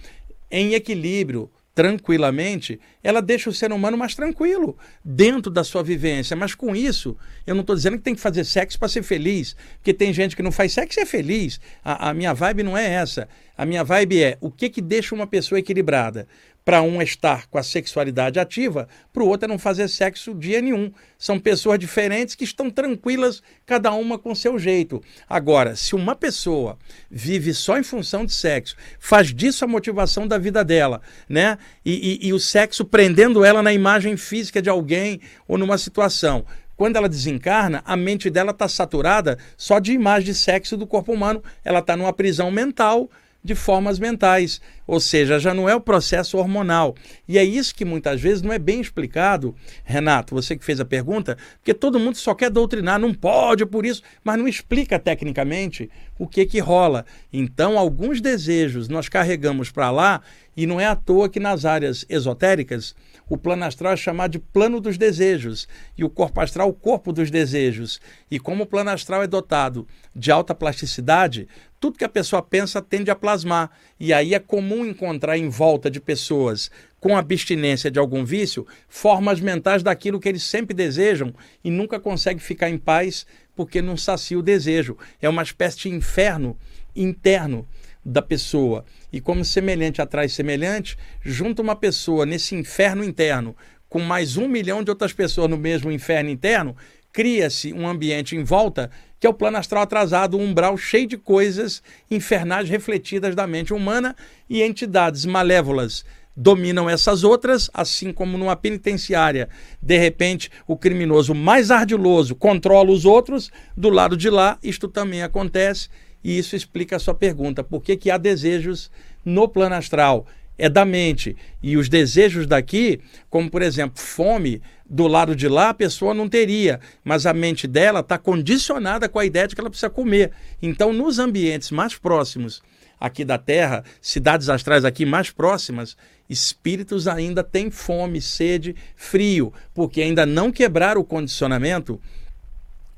[0.50, 6.34] em equilíbrio, tranquilamente, ela deixa o ser humano mais tranquilo dentro da sua vivência.
[6.34, 7.14] Mas com isso,
[7.46, 10.34] eu não estou dizendo que tem que fazer sexo para ser feliz, porque tem gente
[10.34, 11.60] que não faz sexo e é feliz.
[11.84, 13.28] A, a, minha vibe não é essa.
[13.54, 16.26] A minha vibe é o que, que deixa uma pessoa equilibrada
[16.66, 20.60] para um estar com a sexualidade ativa, para o outro é não fazer sexo dia
[20.60, 20.90] nenhum.
[21.16, 25.00] São pessoas diferentes que estão tranquilas, cada uma com seu jeito.
[25.28, 26.76] Agora, se uma pessoa
[27.08, 31.56] vive só em função de sexo, faz disso a motivação da vida dela, né?
[31.84, 36.44] E, e, e o sexo prendendo ela na imagem física de alguém ou numa situação.
[36.76, 41.12] Quando ela desencarna, a mente dela está saturada só de imagem de sexo do corpo
[41.12, 41.44] humano.
[41.64, 43.08] Ela está numa prisão mental
[43.46, 44.60] de formas mentais.
[44.86, 46.94] Ou seja, já não é o processo hormonal.
[47.26, 50.84] E é isso que muitas vezes não é bem explicado, Renato, você que fez a
[50.84, 55.90] pergunta, porque todo mundo só quer doutrinar, não pode por isso, mas não explica tecnicamente
[56.18, 57.06] o que que rola.
[57.32, 60.20] Então, alguns desejos nós carregamos para lá
[60.56, 62.94] e não é à toa que nas áreas esotéricas
[63.28, 65.66] o plano astral é chamado de plano dos desejos
[65.98, 68.00] e o corpo astral o corpo dos desejos.
[68.30, 71.48] E como o plano astral é dotado de alta plasticidade,
[71.80, 73.70] tudo que a pessoa pensa tende a plasmar.
[73.98, 76.70] E aí é comum encontrar em volta de pessoas
[77.00, 82.38] com abstinência de algum vício formas mentais daquilo que eles sempre desejam e nunca conseguem
[82.38, 84.96] ficar em paz porque não sacia o desejo.
[85.20, 86.56] É uma espécie de inferno
[86.94, 87.66] interno
[88.06, 88.84] da pessoa.
[89.12, 93.56] E como semelhante atrai semelhante, junta uma pessoa nesse inferno interno
[93.88, 96.76] com mais um milhão de outras pessoas no mesmo inferno interno,
[97.12, 101.16] cria-se um ambiente em volta que é o plano astral atrasado, um umbral cheio de
[101.16, 104.14] coisas infernais refletidas da mente humana
[104.48, 106.04] e entidades malévolas
[106.36, 109.48] dominam essas outras, assim como numa penitenciária,
[109.80, 115.22] de repente o criminoso mais ardiloso controla os outros, do lado de lá isto também
[115.22, 115.88] acontece
[116.22, 118.90] e isso explica a sua pergunta: por que, que há desejos
[119.24, 120.26] no plano astral?
[120.58, 121.36] É da mente.
[121.62, 126.28] E os desejos daqui, como por exemplo, fome, do lado de lá a pessoa não
[126.28, 130.32] teria, mas a mente dela está condicionada com a ideia de que ela precisa comer.
[130.62, 132.62] Então, nos ambientes mais próximos
[132.98, 135.96] aqui da Terra, cidades astrais aqui mais próximas,
[136.28, 142.00] espíritos ainda têm fome, sede, frio, porque ainda não quebraram o condicionamento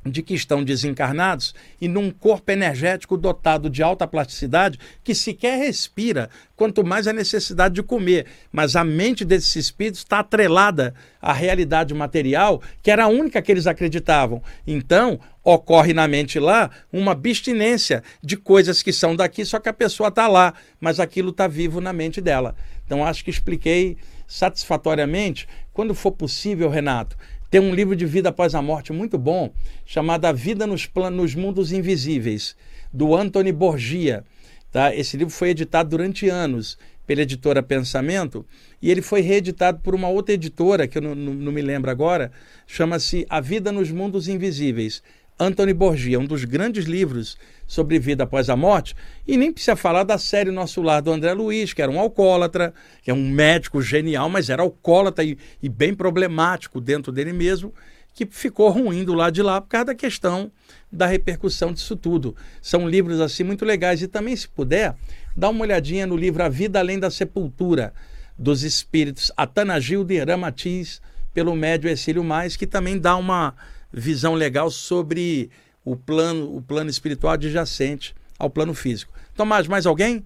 [0.08, 6.30] de que estão desencarnados e num corpo energético dotado de alta plasticidade que sequer respira,
[6.56, 8.26] quanto mais a necessidade de comer.
[8.50, 13.52] Mas a mente desses espíritos está atrelada à realidade material, que era a única que
[13.52, 14.42] eles acreditavam.
[14.66, 19.72] Então, ocorre na mente lá uma abstinência de coisas que são daqui, só que a
[19.72, 22.54] pessoa está lá, mas aquilo está vivo na mente dela.
[22.84, 23.96] Então, acho que expliquei
[24.26, 25.48] satisfatoriamente.
[25.72, 27.16] Quando for possível, Renato,
[27.50, 29.52] tem um livro de vida após a morte muito bom,
[29.86, 32.54] chamado A Vida nos, Planos, nos Mundos Invisíveis,
[32.92, 34.24] do Anthony Borgia.
[34.70, 34.94] Tá?
[34.94, 36.76] Esse livro foi editado durante anos
[37.06, 38.44] pela editora Pensamento
[38.82, 41.90] e ele foi reeditado por uma outra editora, que eu não, não, não me lembro
[41.90, 42.30] agora,
[42.66, 45.02] chama-se A Vida nos Mundos Invisíveis.
[45.38, 47.36] Anthony Borgia, um dos grandes livros
[47.66, 48.94] sobre vida após a morte,
[49.26, 52.74] e nem precisa falar da série Nosso Lar do André Luiz, que era um alcoólatra,
[53.02, 57.72] que é um médico genial, mas era alcoólatra e, e bem problemático dentro dele mesmo,
[58.14, 60.50] que ficou ruim do lado de lá por causa da questão
[60.90, 62.34] da repercussão disso tudo.
[62.60, 64.96] São livros assim muito legais e também se puder,
[65.36, 67.92] dá uma olhadinha no livro A Vida Além da Sepultura
[68.36, 71.00] dos Espíritos Atanagildo e Ramatiz
[71.32, 73.54] pelo médio Exílio Mais, que também dá uma
[73.92, 75.50] visão legal sobre
[75.84, 79.12] o plano, o plano espiritual adjacente ao plano físico.
[79.34, 80.24] Tomás, mais alguém?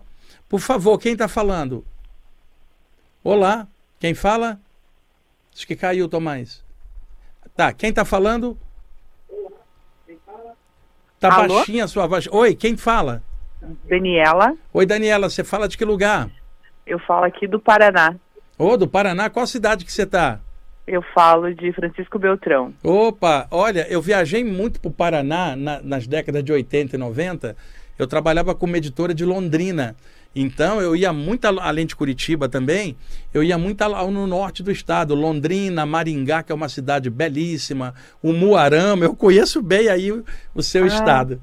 [0.49, 1.85] Por favor, quem está falando?
[3.25, 3.67] Olá,
[3.99, 4.61] quem fala?
[5.55, 6.65] Acho que caiu, Tomás.
[7.55, 8.59] Tá, quem está falando?
[11.21, 11.57] Tá Alô?
[11.57, 12.27] baixinha a sua voz.
[12.33, 13.23] Oi, quem fala?
[13.89, 14.57] Daniela.
[14.73, 16.29] Oi, Daniela, você fala de que lugar?
[16.85, 18.17] Eu falo aqui do Paraná.
[18.59, 20.41] Ô, oh, do Paraná, qual cidade que você está?
[20.93, 22.74] Eu falo de Francisco Beltrão.
[22.84, 27.57] Opa, olha, eu viajei muito para o Paraná na, nas décadas de 80 e 90.
[27.99, 29.97] Eu trabalhava como editora de Londrina.
[30.36, 32.95] Então eu ia muito além de Curitiba também,
[33.32, 38.34] eu ia muito no norte do estado, Londrina, Maringá, que é uma cidade belíssima, o
[38.34, 40.22] Muarama, eu conheço bem aí o,
[40.55, 41.40] o seu ah, estado.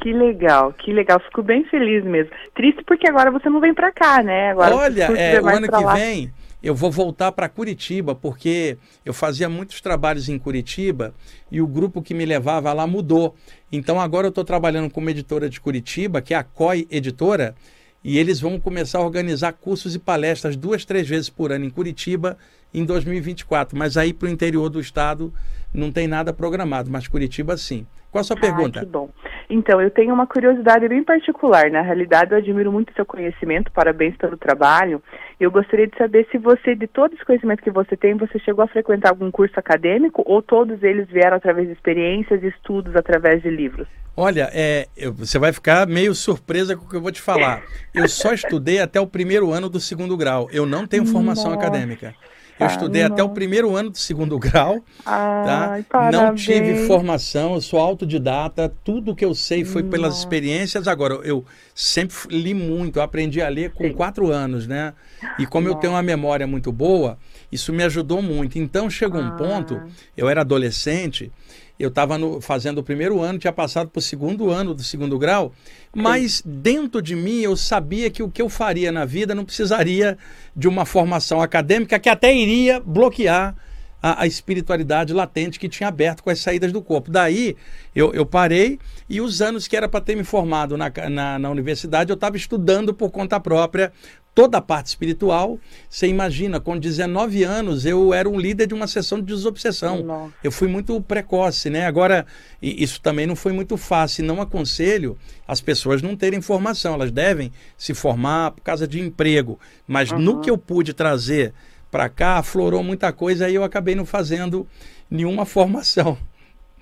[0.00, 2.32] Que legal, que legal, fico bem feliz mesmo.
[2.56, 4.50] Triste porque agora você não vem para cá, né?
[4.50, 5.94] Agora Olha, é, o ano que lá.
[5.94, 6.32] vem
[6.62, 11.14] eu vou voltar para Curitiba, porque eu fazia muitos trabalhos em Curitiba
[11.50, 13.34] e o grupo que me levava lá mudou.
[13.72, 17.54] Então agora eu estou trabalhando com uma editora de Curitiba, que é a COI Editora,
[18.02, 21.70] e eles vão começar a organizar cursos e palestras duas, três vezes por ano em
[21.70, 22.36] Curitiba
[22.72, 23.76] em 2024.
[23.76, 25.32] Mas aí para o interior do estado
[25.72, 27.86] não tem nada programado, mas Curitiba sim.
[28.10, 28.80] Qual a sua pergunta?
[28.80, 29.08] que bom.
[29.48, 31.70] Então, eu tenho uma curiosidade bem particular.
[31.70, 35.02] Na realidade, eu admiro muito o seu conhecimento, parabéns pelo trabalho.
[35.38, 38.64] Eu gostaria de saber se você, de todo esse conhecimento que você tem, você chegou
[38.64, 43.42] a frequentar algum curso acadêmico ou todos eles vieram através de experiências e estudos através
[43.42, 43.86] de livros?
[44.16, 47.62] Olha, é, eu, você vai ficar meio surpresa com o que eu vou te falar.
[47.94, 50.48] Eu só estudei até o primeiro ano do segundo grau.
[50.52, 51.56] Eu não tenho formação Nossa.
[51.56, 52.14] acadêmica.
[52.60, 55.70] Eu estudei até o primeiro ano do segundo grau, tá?
[55.70, 56.10] Ai, tá?
[56.12, 59.90] Não tive formação, eu sou autodidata, tudo que eu sei foi Nossa.
[59.90, 60.86] pelas experiências.
[60.86, 61.44] Agora, eu
[61.74, 63.94] sempre li muito, eu aprendi a ler com Sim.
[63.94, 64.92] quatro anos, né?
[65.38, 65.78] E como Nossa.
[65.78, 67.18] eu tenho uma memória muito boa,
[67.50, 68.58] isso me ajudou muito.
[68.58, 69.32] Então, chegou um ah.
[69.32, 69.82] ponto,
[70.14, 71.32] eu era adolescente,
[71.80, 75.50] Eu estava fazendo o primeiro ano, tinha passado para o segundo ano do segundo grau,
[75.94, 80.18] mas dentro de mim eu sabia que o que eu faria na vida não precisaria
[80.54, 83.56] de uma formação acadêmica que até iria bloquear
[84.02, 87.10] a, a, espiritualidade latente que tinha aberto com as saídas do corpo.
[87.10, 87.56] Daí
[87.94, 88.78] eu, eu parei
[89.08, 92.36] e os anos que era para ter me formado na, na, na universidade, eu estava
[92.36, 93.92] estudando por conta própria
[94.34, 95.58] toda a parte espiritual.
[95.88, 100.02] Você imagina, com 19 anos eu era um líder de uma sessão de desobsessão.
[100.02, 100.32] Nossa.
[100.42, 101.86] Eu fui muito precoce, né?
[101.86, 102.26] Agora,
[102.62, 104.24] isso também não foi muito fácil.
[104.24, 105.16] Não aconselho
[105.46, 106.94] as pessoas não terem formação.
[106.94, 109.58] Elas devem se formar por causa de emprego.
[109.86, 110.18] Mas uhum.
[110.18, 111.52] no que eu pude trazer
[111.90, 114.66] para cá, aflorou muita coisa e eu acabei não fazendo
[115.10, 116.16] nenhuma formação.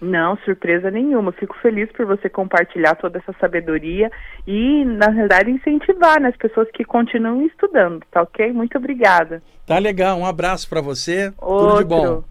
[0.00, 1.32] Não, surpresa nenhuma.
[1.32, 4.10] Fico feliz por você compartilhar toda essa sabedoria
[4.46, 8.52] e, na verdade, incentivar né, as pessoas que continuam estudando, tá ok?
[8.52, 9.42] Muito obrigada.
[9.66, 11.32] Tá legal, um abraço para você.
[11.38, 11.68] Outro.
[11.68, 12.24] Tudo de bom.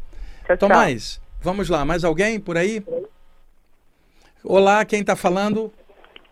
[0.46, 1.24] Tchau, Tomás, tchau.
[1.42, 2.82] vamos lá, mais alguém por aí?
[4.44, 5.72] Olá, quem está falando?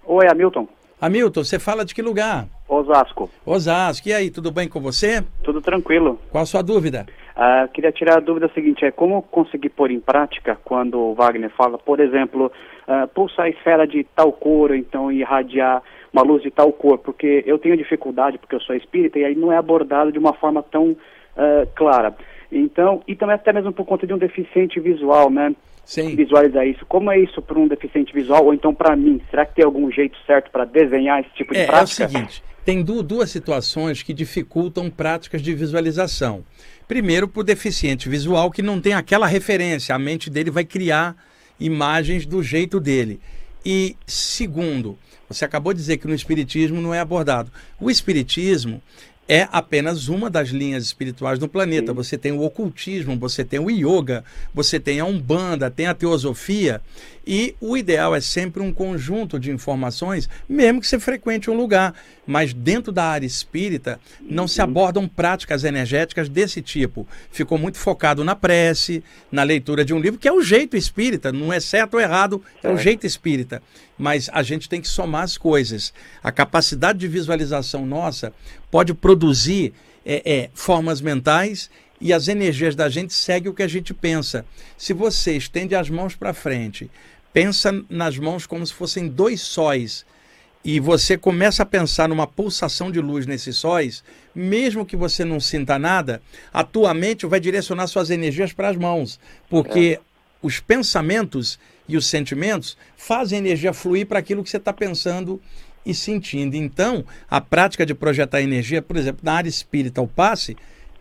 [0.06, 0.68] Oi, Hamilton.
[1.00, 2.48] Hamilton, você fala de que lugar?
[2.68, 3.30] Osasco.
[3.46, 4.08] Osasco.
[4.08, 5.24] E aí, tudo bem com você?
[5.44, 6.20] Tudo tranquilo.
[6.32, 7.06] Qual a sua dúvida?
[7.36, 11.50] Uh, queria tirar a dúvida seguinte, é como conseguir pôr em prática quando o Wagner
[11.50, 12.50] fala, por exemplo,
[12.88, 15.84] uh, pulsar a esfera de tal cor, então irradiar
[16.14, 19.36] uma luz de tal cor, porque eu tenho dificuldade, porque eu sou espírita, e aí
[19.36, 22.16] não é abordado de uma forma tão uh, clara.
[22.50, 25.54] Então, e também até mesmo por conta de um deficiente visual, né?
[25.86, 26.16] Sim.
[26.16, 26.86] visualizar isso.
[26.86, 29.22] Como é isso para um deficiente visual ou então para mim?
[29.30, 32.04] Será que tem algum jeito certo para desenhar esse tipo de é, prática?
[32.04, 36.44] É o seguinte, tem duas situações que dificultam práticas de visualização.
[36.88, 41.16] Primeiro, para o deficiente visual que não tem aquela referência, a mente dele vai criar
[41.60, 43.20] imagens do jeito dele.
[43.64, 47.52] E segundo, você acabou de dizer que no Espiritismo não é abordado.
[47.80, 48.82] O Espiritismo
[49.28, 51.94] é apenas uma das linhas espirituais do planeta.
[51.94, 54.24] Você tem o ocultismo, você tem o yoga,
[54.54, 56.82] você tem a umbanda, tem a teosofia.
[57.26, 61.96] E o ideal é sempre um conjunto de informações, mesmo que você frequente um lugar.
[62.28, 67.08] Mas dentro da área espírita, não se abordam práticas energéticas desse tipo.
[67.32, 71.32] Ficou muito focado na prece, na leitura de um livro, que é o jeito espírita,
[71.32, 73.62] não é certo ou errado, é o jeito espírita.
[73.98, 75.94] Mas a gente tem que somar as coisas.
[76.24, 78.34] A capacidade de visualização nossa
[78.70, 79.74] pode produzir
[80.06, 81.70] é, é, formas mentais
[82.00, 84.46] e as energias da gente seguem o que a gente pensa.
[84.78, 86.90] Se você estende as mãos para frente,
[87.36, 90.06] pensa nas mãos como se fossem dois sóis
[90.64, 95.38] e você começa a pensar numa pulsação de luz nesses sóis, mesmo que você não
[95.42, 96.22] sinta nada,
[96.54, 99.20] a tua mente vai direcionar suas energias para as mãos,
[99.50, 100.02] porque é.
[100.42, 101.60] os pensamentos
[101.90, 105.42] e os sentimentos fazem a energia fluir para aquilo que você está pensando
[105.86, 106.56] e sentindo.
[106.56, 110.56] Então, a prática de projetar energia, por exemplo, na área espírita, o passe,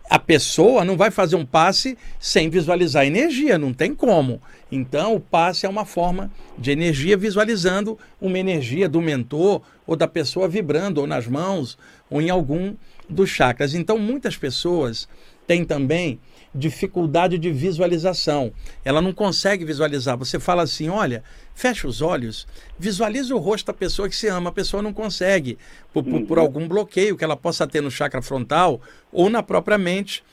[0.09, 4.41] a pessoa não vai fazer um passe sem visualizar energia, não tem como.
[4.71, 10.07] Então, o passe é uma forma de energia visualizando uma energia do mentor ou da
[10.07, 11.77] pessoa vibrando ou nas mãos
[12.09, 12.75] ou em algum
[13.09, 13.73] dos chakras.
[13.73, 15.07] Então, muitas pessoas
[15.47, 16.19] têm também
[16.55, 18.51] dificuldade de visualização.
[18.83, 20.17] Ela não consegue visualizar.
[20.17, 22.47] Você fala assim: olha, fecha os olhos,
[22.79, 24.49] visualiza o rosto da pessoa que se ama.
[24.49, 25.57] A pessoa não consegue,
[25.93, 26.43] por, por, por uhum.
[26.43, 28.81] algum bloqueio que ela possa ter no chakra frontal
[29.11, 30.23] ou na própria mente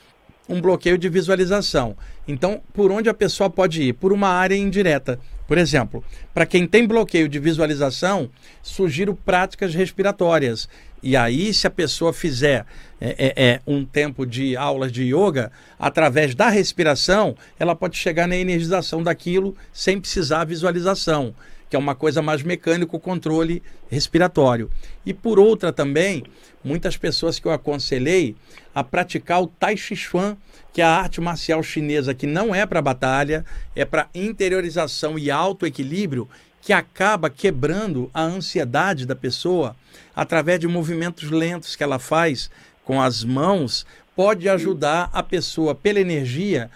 [0.52, 1.96] um bloqueio de visualização.
[2.26, 3.92] Então, por onde a pessoa pode ir?
[3.94, 5.18] Por uma área indireta.
[5.46, 8.30] Por exemplo, para quem tem bloqueio de visualização,
[8.62, 10.68] sugiro práticas respiratórias.
[11.02, 12.64] E aí, se a pessoa fizer
[13.00, 18.28] é, é, é, um tempo de aulas de yoga, através da respiração, ela pode chegar
[18.28, 21.34] na energização daquilo sem precisar visualização,
[21.72, 24.70] que é uma coisa mais mecânico, controle respiratório.
[25.06, 26.22] E por outra também,
[26.62, 28.36] muitas pessoas que eu aconselhei
[28.74, 30.36] a praticar o Tai Chi Chuan,
[30.70, 33.42] que é a arte marcial chinesa que não é para batalha,
[33.74, 36.28] é para interiorização e autoequilíbrio,
[36.60, 39.74] que acaba quebrando a ansiedade da pessoa
[40.14, 42.50] através de movimentos lentos que ela faz
[42.84, 46.70] com as mãos, pode ajudar a pessoa pela energia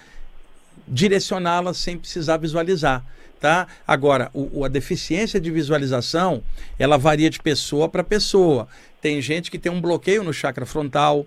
[0.89, 3.05] direcioná-la sem precisar visualizar.
[3.41, 3.66] Tá?
[3.87, 6.43] Agora, o, a deficiência de visualização,
[6.78, 8.66] ela varia de pessoa para pessoa.
[9.01, 11.26] Tem gente que tem um bloqueio no chakra frontal,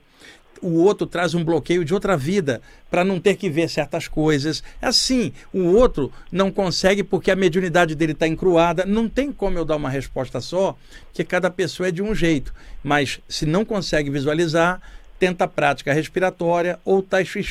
[0.62, 4.64] o outro traz um bloqueio de outra vida para não ter que ver certas coisas.
[4.82, 8.86] É assim, o outro não consegue porque a mediunidade dele está encruada.
[8.86, 10.78] Não tem como eu dar uma resposta só,
[11.14, 12.54] que cada pessoa é de um jeito.
[12.84, 14.82] Mas se não consegue visualizar,
[15.18, 17.44] tenta prática respiratória ou Tai Chi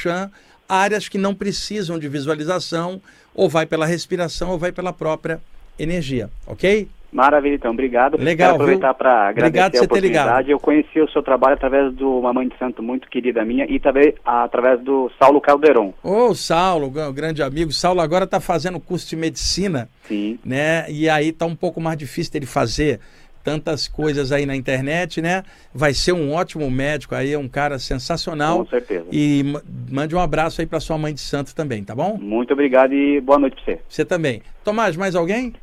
[0.69, 3.01] áreas que não precisam de visualização,
[3.39, 5.41] ou vai pela respiração ou vai pela própria
[5.79, 6.89] energia, ok?
[7.13, 8.19] Maravilha, então, obrigado.
[8.19, 10.23] Legal, Quero aproveitar para agradecer Obrigado por a você ter ligado.
[10.25, 10.51] oportunidade.
[10.51, 13.79] Eu conheci o seu trabalho através de uma mãe de santo muito querida minha e
[13.79, 15.95] também através do Saulo Calderon.
[16.03, 17.73] Ô, Saulo, um grande amigo.
[17.73, 20.39] Saulo agora está fazendo curso de medicina, Sim.
[20.45, 20.85] né?
[20.91, 23.01] E aí tá um pouco mais difícil dele fazer
[23.45, 25.43] tantas coisas aí na internet, né?
[25.75, 28.59] Vai ser um ótimo médico aí, um cara sensacional.
[28.65, 29.07] Com certeza.
[29.11, 32.19] E ma- mande um abraço aí para sua mãe de santo também, tá bom?
[32.21, 33.81] Muito obrigado e boa noite para você.
[33.89, 34.43] Você também.
[34.65, 35.55] Tomás, mais alguém?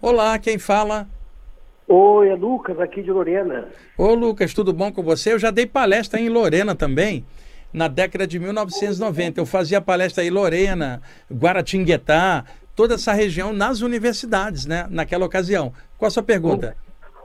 [0.00, 1.08] Olá, quem fala?
[1.86, 3.68] Oi, é Lucas, aqui de Lorena.
[3.96, 5.32] Ô Lucas, tudo bom com você?
[5.32, 7.24] Eu já dei palestra em Lorena também,
[7.72, 9.40] na década de 1990.
[9.40, 11.00] Eu fazia palestra em Lorena,
[11.32, 12.44] Guaratinguetá,
[12.78, 14.86] toda essa região nas universidades, né?
[14.88, 15.72] Naquela ocasião.
[15.98, 16.76] Qual a sua pergunta?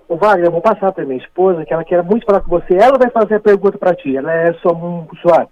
[0.10, 2.74] Ô, Wagner, eu vou passar para minha esposa, que ela quer muito falar com você.
[2.74, 4.18] Ela vai fazer a pergunta para ti.
[4.18, 5.48] Ela é sua um, usuária.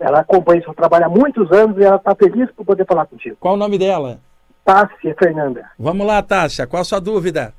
[0.00, 3.36] Ela acompanha seu trabalho há muitos anos e ela está feliz por poder falar contigo.
[3.38, 4.18] Qual o nome dela?
[4.64, 5.70] Tássia Fernanda.
[5.78, 7.54] Vamos lá, Tássia, qual a sua dúvida?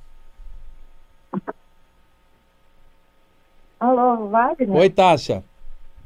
[3.79, 4.69] Alô, Wagner?
[4.69, 5.41] Oi, Tássia.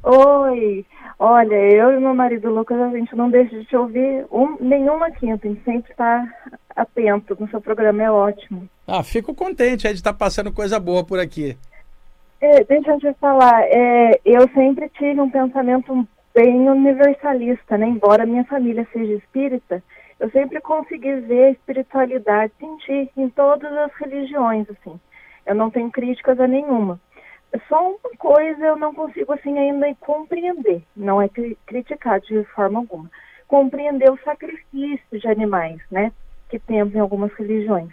[0.04, 0.86] Oi.
[1.24, 5.08] Olha, eu e meu marido Lucas, a gente não deixa de te ouvir um, nenhuma
[5.12, 5.46] quinta.
[5.46, 6.26] A gente sempre está
[6.74, 8.68] atento no seu programa, é ótimo.
[8.88, 11.56] Ah, fico contente aí de estar passando coisa boa por aqui.
[12.40, 17.86] É, deixa eu te falar, é, eu sempre tive um pensamento bem universalista, né?
[17.86, 19.80] Embora minha família seja espírita,
[20.18, 24.98] eu sempre consegui ver a espiritualidade, sentir em todas as religiões, assim.
[25.46, 26.98] Eu não tenho críticas a nenhuma.
[27.68, 32.78] Só uma coisa eu não consigo, assim, ainda compreender, não é cri- criticar de forma
[32.80, 33.10] alguma,
[33.46, 36.12] compreender o sacrifício de animais, né?
[36.48, 37.90] Que temos em algumas religiões.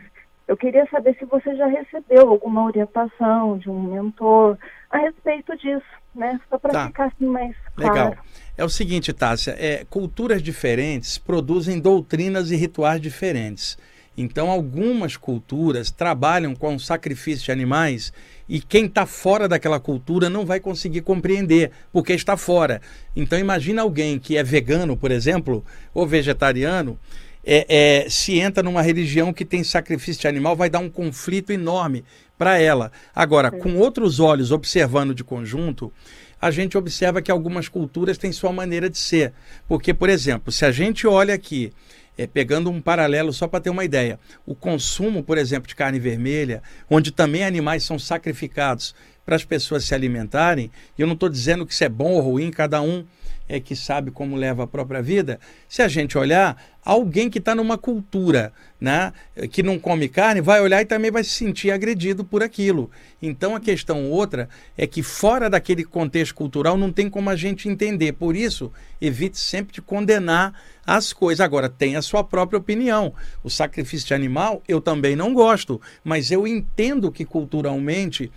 [0.47, 4.57] Eu queria saber se você já recebeu alguma orientação de um mentor
[4.89, 5.85] a respeito disso,
[6.15, 6.39] né?
[6.49, 6.87] Só para Tá.
[6.87, 7.93] ficar assim mais claro.
[7.93, 8.17] Legal.
[8.57, 13.77] É o seguinte, Tássia, é, culturas diferentes produzem doutrinas e rituais diferentes.
[14.21, 18.11] Então, algumas culturas trabalham com o sacrifício de animais
[18.49, 22.81] e quem está fora daquela cultura não vai conseguir compreender, porque está fora.
[23.15, 25.63] Então, imagina alguém que é vegano, por exemplo,
[25.93, 26.99] ou vegetariano,
[27.45, 31.53] é, é, se entra numa religião que tem sacrifício de animal, vai dar um conflito
[31.53, 32.03] enorme
[32.37, 32.91] para ela.
[33.15, 35.93] Agora, com outros olhos, observando de conjunto,
[36.41, 39.31] a gente observa que algumas culturas têm sua maneira de ser.
[39.65, 41.71] Porque, por exemplo, se a gente olha aqui,
[42.19, 45.99] é, pegando um paralelo só para ter uma ideia, o consumo, por exemplo, de carne
[45.99, 48.93] vermelha, onde também animais são sacrificados
[49.25, 52.51] para as pessoas se alimentarem, eu não estou dizendo que isso é bom ou ruim,
[52.51, 53.05] cada um
[53.49, 55.39] é que sabe como leva a própria vida.
[55.67, 56.55] Se a gente olhar,
[56.85, 59.11] alguém que está numa cultura né,
[59.51, 62.89] que não come carne vai olhar e também vai se sentir agredido por aquilo.
[63.21, 64.47] Então a questão outra
[64.77, 68.13] é que fora daquele contexto cultural não tem como a gente entender.
[68.13, 70.53] Por isso, evite sempre de condenar
[70.85, 71.41] as coisas.
[71.41, 73.13] Agora, tem a sua própria opinião.
[73.43, 78.31] O sacrifício de animal eu também não gosto, mas eu entendo que culturalmente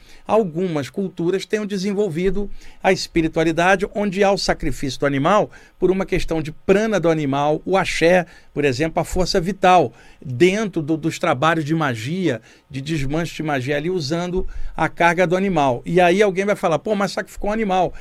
[0.72, 2.50] algumas culturas tenham desenvolvido
[2.82, 7.60] a espiritualidade onde há o sacrifício do animal por uma questão de prana do animal,
[7.66, 9.92] o axé, por exemplo, a força vital,
[10.24, 15.36] dentro do- dos trabalhos de magia, de desmanche de magia ali, usando a carga do
[15.36, 15.82] animal.
[15.84, 17.92] E aí alguém vai falar, pô, mas sacrificou um animal.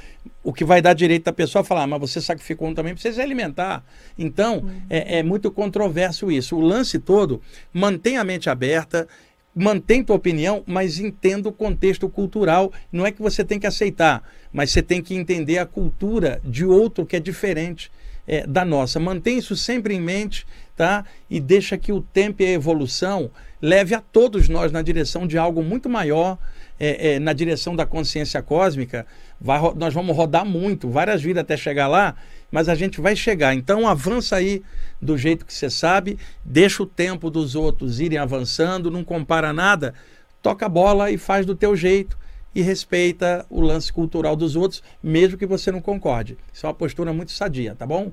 [0.44, 2.94] O que vai dar direito da pessoa a falar, "Ah, mas você sacrificou um também,
[2.94, 3.84] precisa alimentar.
[4.18, 6.56] Então, é, é muito controverso isso.
[6.56, 7.42] O lance todo,
[7.74, 9.08] mantém a mente aberta,
[9.56, 12.72] mantém tua opinião, mas entenda o contexto cultural.
[12.92, 16.66] Não é que você tem que aceitar, mas você tem que entender a cultura de
[16.66, 17.92] outro que é diferente
[18.28, 19.00] é, da nossa.
[19.00, 20.46] Mantém isso sempre em mente,
[20.76, 21.06] tá?
[21.30, 23.30] E deixa que o tempo e a evolução
[23.62, 26.38] leve a todos nós na direção de algo muito maior,
[26.80, 29.06] é, é, na direção da consciência cósmica.
[29.40, 32.16] Vai nós vamos rodar muito, várias vidas até chegar lá,
[32.52, 33.54] mas a gente vai chegar.
[33.56, 34.62] Então avança aí
[35.02, 39.94] do jeito que você sabe, deixa o tempo dos outros irem avançando, não compara nada,
[40.42, 42.18] toca a bola e faz do teu jeito
[42.54, 46.38] e respeita o lance cultural dos outros, mesmo que você não concorde.
[46.54, 48.12] Isso é uma postura muito sadia, tá bom?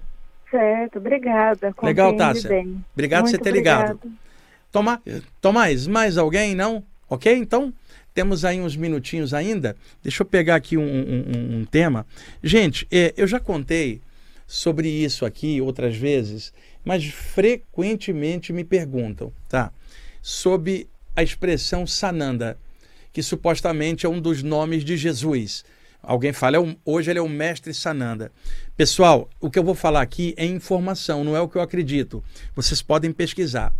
[0.50, 1.74] Certo, obrigada.
[1.82, 2.48] Legal, Tássia.
[2.48, 2.82] bem.
[2.94, 3.92] Obrigado por você ter ligado.
[3.96, 4.16] obrigada.
[4.70, 5.02] Toma,
[5.40, 6.54] Tomás, mais alguém?
[6.54, 6.82] Não?
[7.08, 7.34] Ok?
[7.34, 7.72] Então,
[8.14, 9.76] temos aí uns minutinhos ainda.
[10.02, 12.06] Deixa eu pegar aqui um, um- um- um tema.
[12.42, 14.00] Gente, é, eu já contei
[14.48, 19.70] sobre isso aqui outras vezes, mas frequentemente me perguntam, tá?
[20.22, 22.58] Sobre a expressão Sananda,
[23.12, 25.66] que supostamente é um dos nomes de Jesus.
[26.02, 28.32] Alguém fala, é hoje ele é o mestre Sananda.
[28.74, 32.24] Pessoal, o que eu vou falar aqui é informação, não é o que eu acredito.
[32.56, 33.74] Vocês podem pesquisar.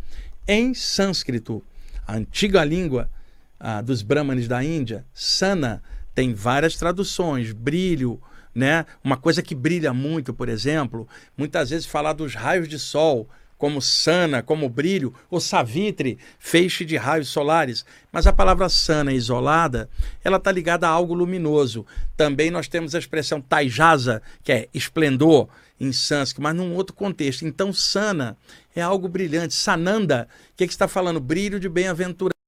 [0.46, 1.62] Em sânscrito,
[2.06, 3.10] a antiga língua
[3.58, 5.82] ah, dos brahmanes da Índia, sana
[6.14, 8.20] tem várias traduções, brilho,
[8.54, 8.86] né?
[9.02, 13.28] Uma coisa que brilha muito, por exemplo, muitas vezes falar dos raios de sol,
[13.58, 17.84] como sana, como brilho, ou savitre, feixe de raios solares.
[18.12, 19.90] Mas a palavra sana isolada,
[20.22, 21.84] ela está ligada a algo luminoso.
[22.16, 25.48] Também nós temos a expressão taijasa, que é esplendor
[25.80, 27.44] em sânscrito, mas num outro contexto.
[27.44, 28.36] Então, sana
[28.74, 29.54] é algo brilhante.
[29.54, 31.20] Sananda, o que, que está falando?
[31.20, 32.38] Brilho de bem-aventurança.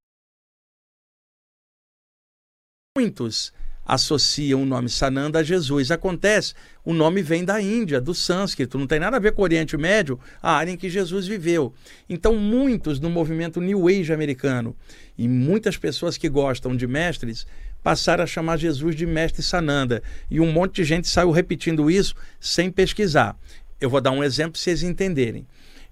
[2.96, 3.52] Muitos
[3.90, 5.90] associam o nome Sananda a Jesus.
[5.90, 9.44] Acontece, o nome vem da Índia, do sânscrito, não tem nada a ver com o
[9.44, 11.74] Oriente Médio, a área em que Jesus viveu.
[12.08, 14.76] Então, muitos no movimento New Age americano
[15.18, 17.44] e muitas pessoas que gostam de mestres
[17.82, 20.04] passaram a chamar Jesus de mestre Sananda.
[20.30, 23.36] E um monte de gente saiu repetindo isso sem pesquisar.
[23.80, 25.44] Eu vou dar um exemplo para vocês entenderem.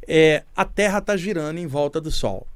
[0.06, 2.46] É, a Terra está girando em volta do Sol.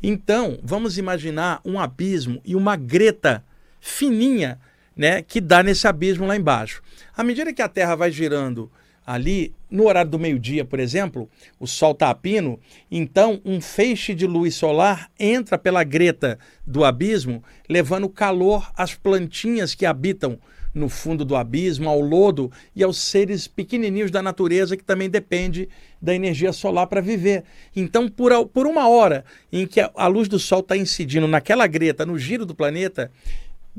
[0.00, 3.42] Então, vamos imaginar um abismo e uma greta
[3.80, 4.58] fininha
[4.96, 6.82] né, que dá nesse abismo lá embaixo.
[7.16, 8.70] À medida que a Terra vai girando
[9.06, 12.60] ali, no horário do meio-dia, por exemplo, o Sol está a pino,
[12.90, 19.74] então um feixe de luz solar entra pela greta do abismo, levando calor às plantinhas
[19.74, 20.38] que habitam
[20.74, 25.68] no fundo do abismo, ao lodo e aos seres pequenininhos da natureza que também depende
[26.00, 27.44] da energia solar para viver.
[27.74, 32.04] Então, por, por uma hora em que a luz do Sol está incidindo naquela greta,
[32.04, 33.10] no giro do planeta,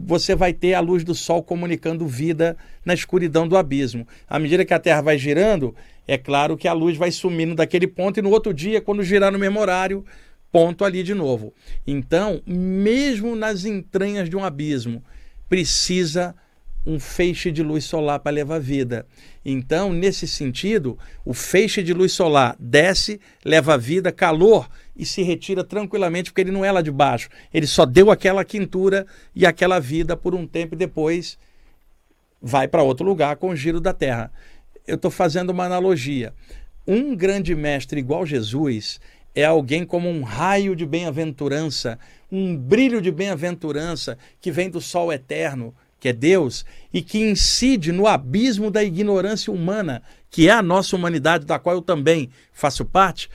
[0.06, 4.08] você vai ter a luz do sol comunicando vida na escuridão do abismo.
[4.28, 5.76] À medida que a Terra vai girando,
[6.08, 9.32] é claro que a luz vai sumindo daquele ponto e no outro dia, quando girar
[9.32, 10.06] no mesmo horário,
[10.52, 11.54] ponto ali de novo.
[11.86, 15.04] Então, mesmo nas entranhas de um abismo,
[15.48, 16.36] precisa
[16.90, 19.06] um feixe de luz solar para levar vida.
[19.46, 24.68] Então, nesse sentido, o feixe de luz solar desce, leva vida, calor
[24.98, 27.30] e se retira tranquilamente, porque ele não é lá de baixo.
[27.54, 31.38] Ele só deu aquela quintura e aquela vida por um tempo e depois
[32.42, 34.32] vai para outro lugar com o giro da Terra.
[34.88, 36.34] Eu estou fazendo uma analogia.
[36.88, 39.00] Um grande mestre igual Jesus
[39.36, 42.00] é alguém como um raio de bem-aventurança,
[42.32, 47.92] um brilho de bem-aventurança que vem do sol eterno, que é Deus, e que incide
[47.92, 52.86] no abismo da ignorância humana, que é a nossa humanidade, da qual eu também faço
[52.86, 53.30] parte,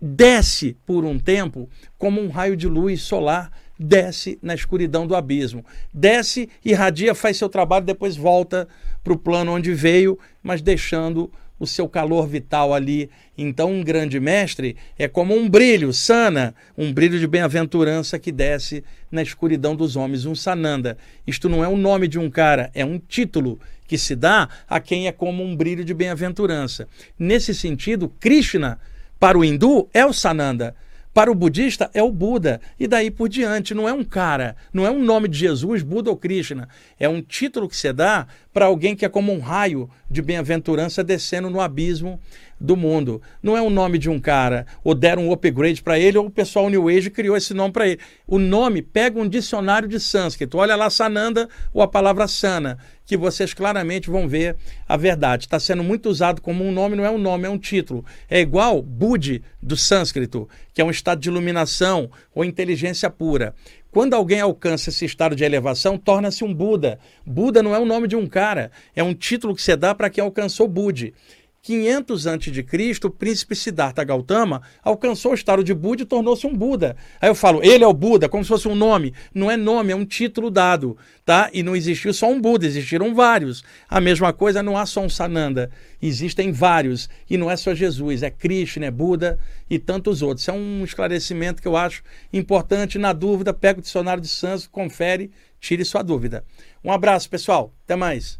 [0.00, 5.64] desce por um tempo como um raio de luz solar desce na escuridão do abismo.
[5.92, 8.66] Desce, irradia, faz seu trabalho, depois volta
[9.04, 13.10] para o plano onde veio, mas deixando o seu calor vital ali.
[13.36, 18.84] Então, um grande mestre é como um brilho, sana, um brilho de bem-aventurança que desce
[19.10, 20.96] na escuridão dos homens, um sananda.
[21.26, 24.80] Isto não é o nome de um cara, é um título que se dá a
[24.80, 26.88] quem é como um brilho de bem-aventurança.
[27.18, 28.78] Nesse sentido, Krishna,
[29.18, 30.74] para o hindu, é o sananda.
[31.16, 33.72] Para o budista é o Buda e daí por diante.
[33.72, 36.68] Não é um cara, não é um nome de Jesus, Buda ou Krishna.
[37.00, 41.02] É um título que se dá para alguém que é como um raio de bem-aventurança
[41.02, 42.20] descendo no abismo
[42.60, 43.20] do mundo.
[43.42, 46.30] Não é o nome de um cara, ou deram um upgrade para ele, ou o
[46.30, 48.00] pessoal New Age criou esse nome para ele.
[48.26, 50.58] O nome pega um dicionário de sânscrito.
[50.58, 54.56] Olha lá Sananda ou a palavra sana que vocês claramente vão ver
[54.88, 55.44] a verdade.
[55.44, 58.04] Está sendo muito usado como um nome, não é um nome, é um título.
[58.28, 63.54] É igual Budi do sânscrito, que é um estado de iluminação ou inteligência pura.
[63.92, 66.98] Quando alguém alcança esse estado de elevação, torna-se um Buda.
[67.24, 70.10] Buda não é o nome de um cara, é um título que você dá para
[70.10, 71.14] quem alcançou Budi.
[71.66, 76.96] 500 a.C., o príncipe Siddhartha Gautama alcançou o estado de Buda e tornou-se um Buda.
[77.20, 79.12] Aí eu falo, ele é o Buda, como se fosse um nome.
[79.34, 81.50] Não é nome, é um título dado, tá?
[81.52, 83.64] E não existiu só um Buda, existiram vários.
[83.88, 85.68] A mesma coisa, não há só um Sananda,
[86.00, 87.08] existem vários.
[87.28, 89.36] E não é só Jesus, é Krishna, é Buda
[89.68, 90.46] e tantos outros.
[90.46, 92.96] é um esclarecimento que eu acho importante.
[92.96, 96.44] Na dúvida, pega o dicionário de Sanskrit, confere, tire sua dúvida.
[96.84, 97.74] Um abraço, pessoal.
[97.84, 98.38] Até mais.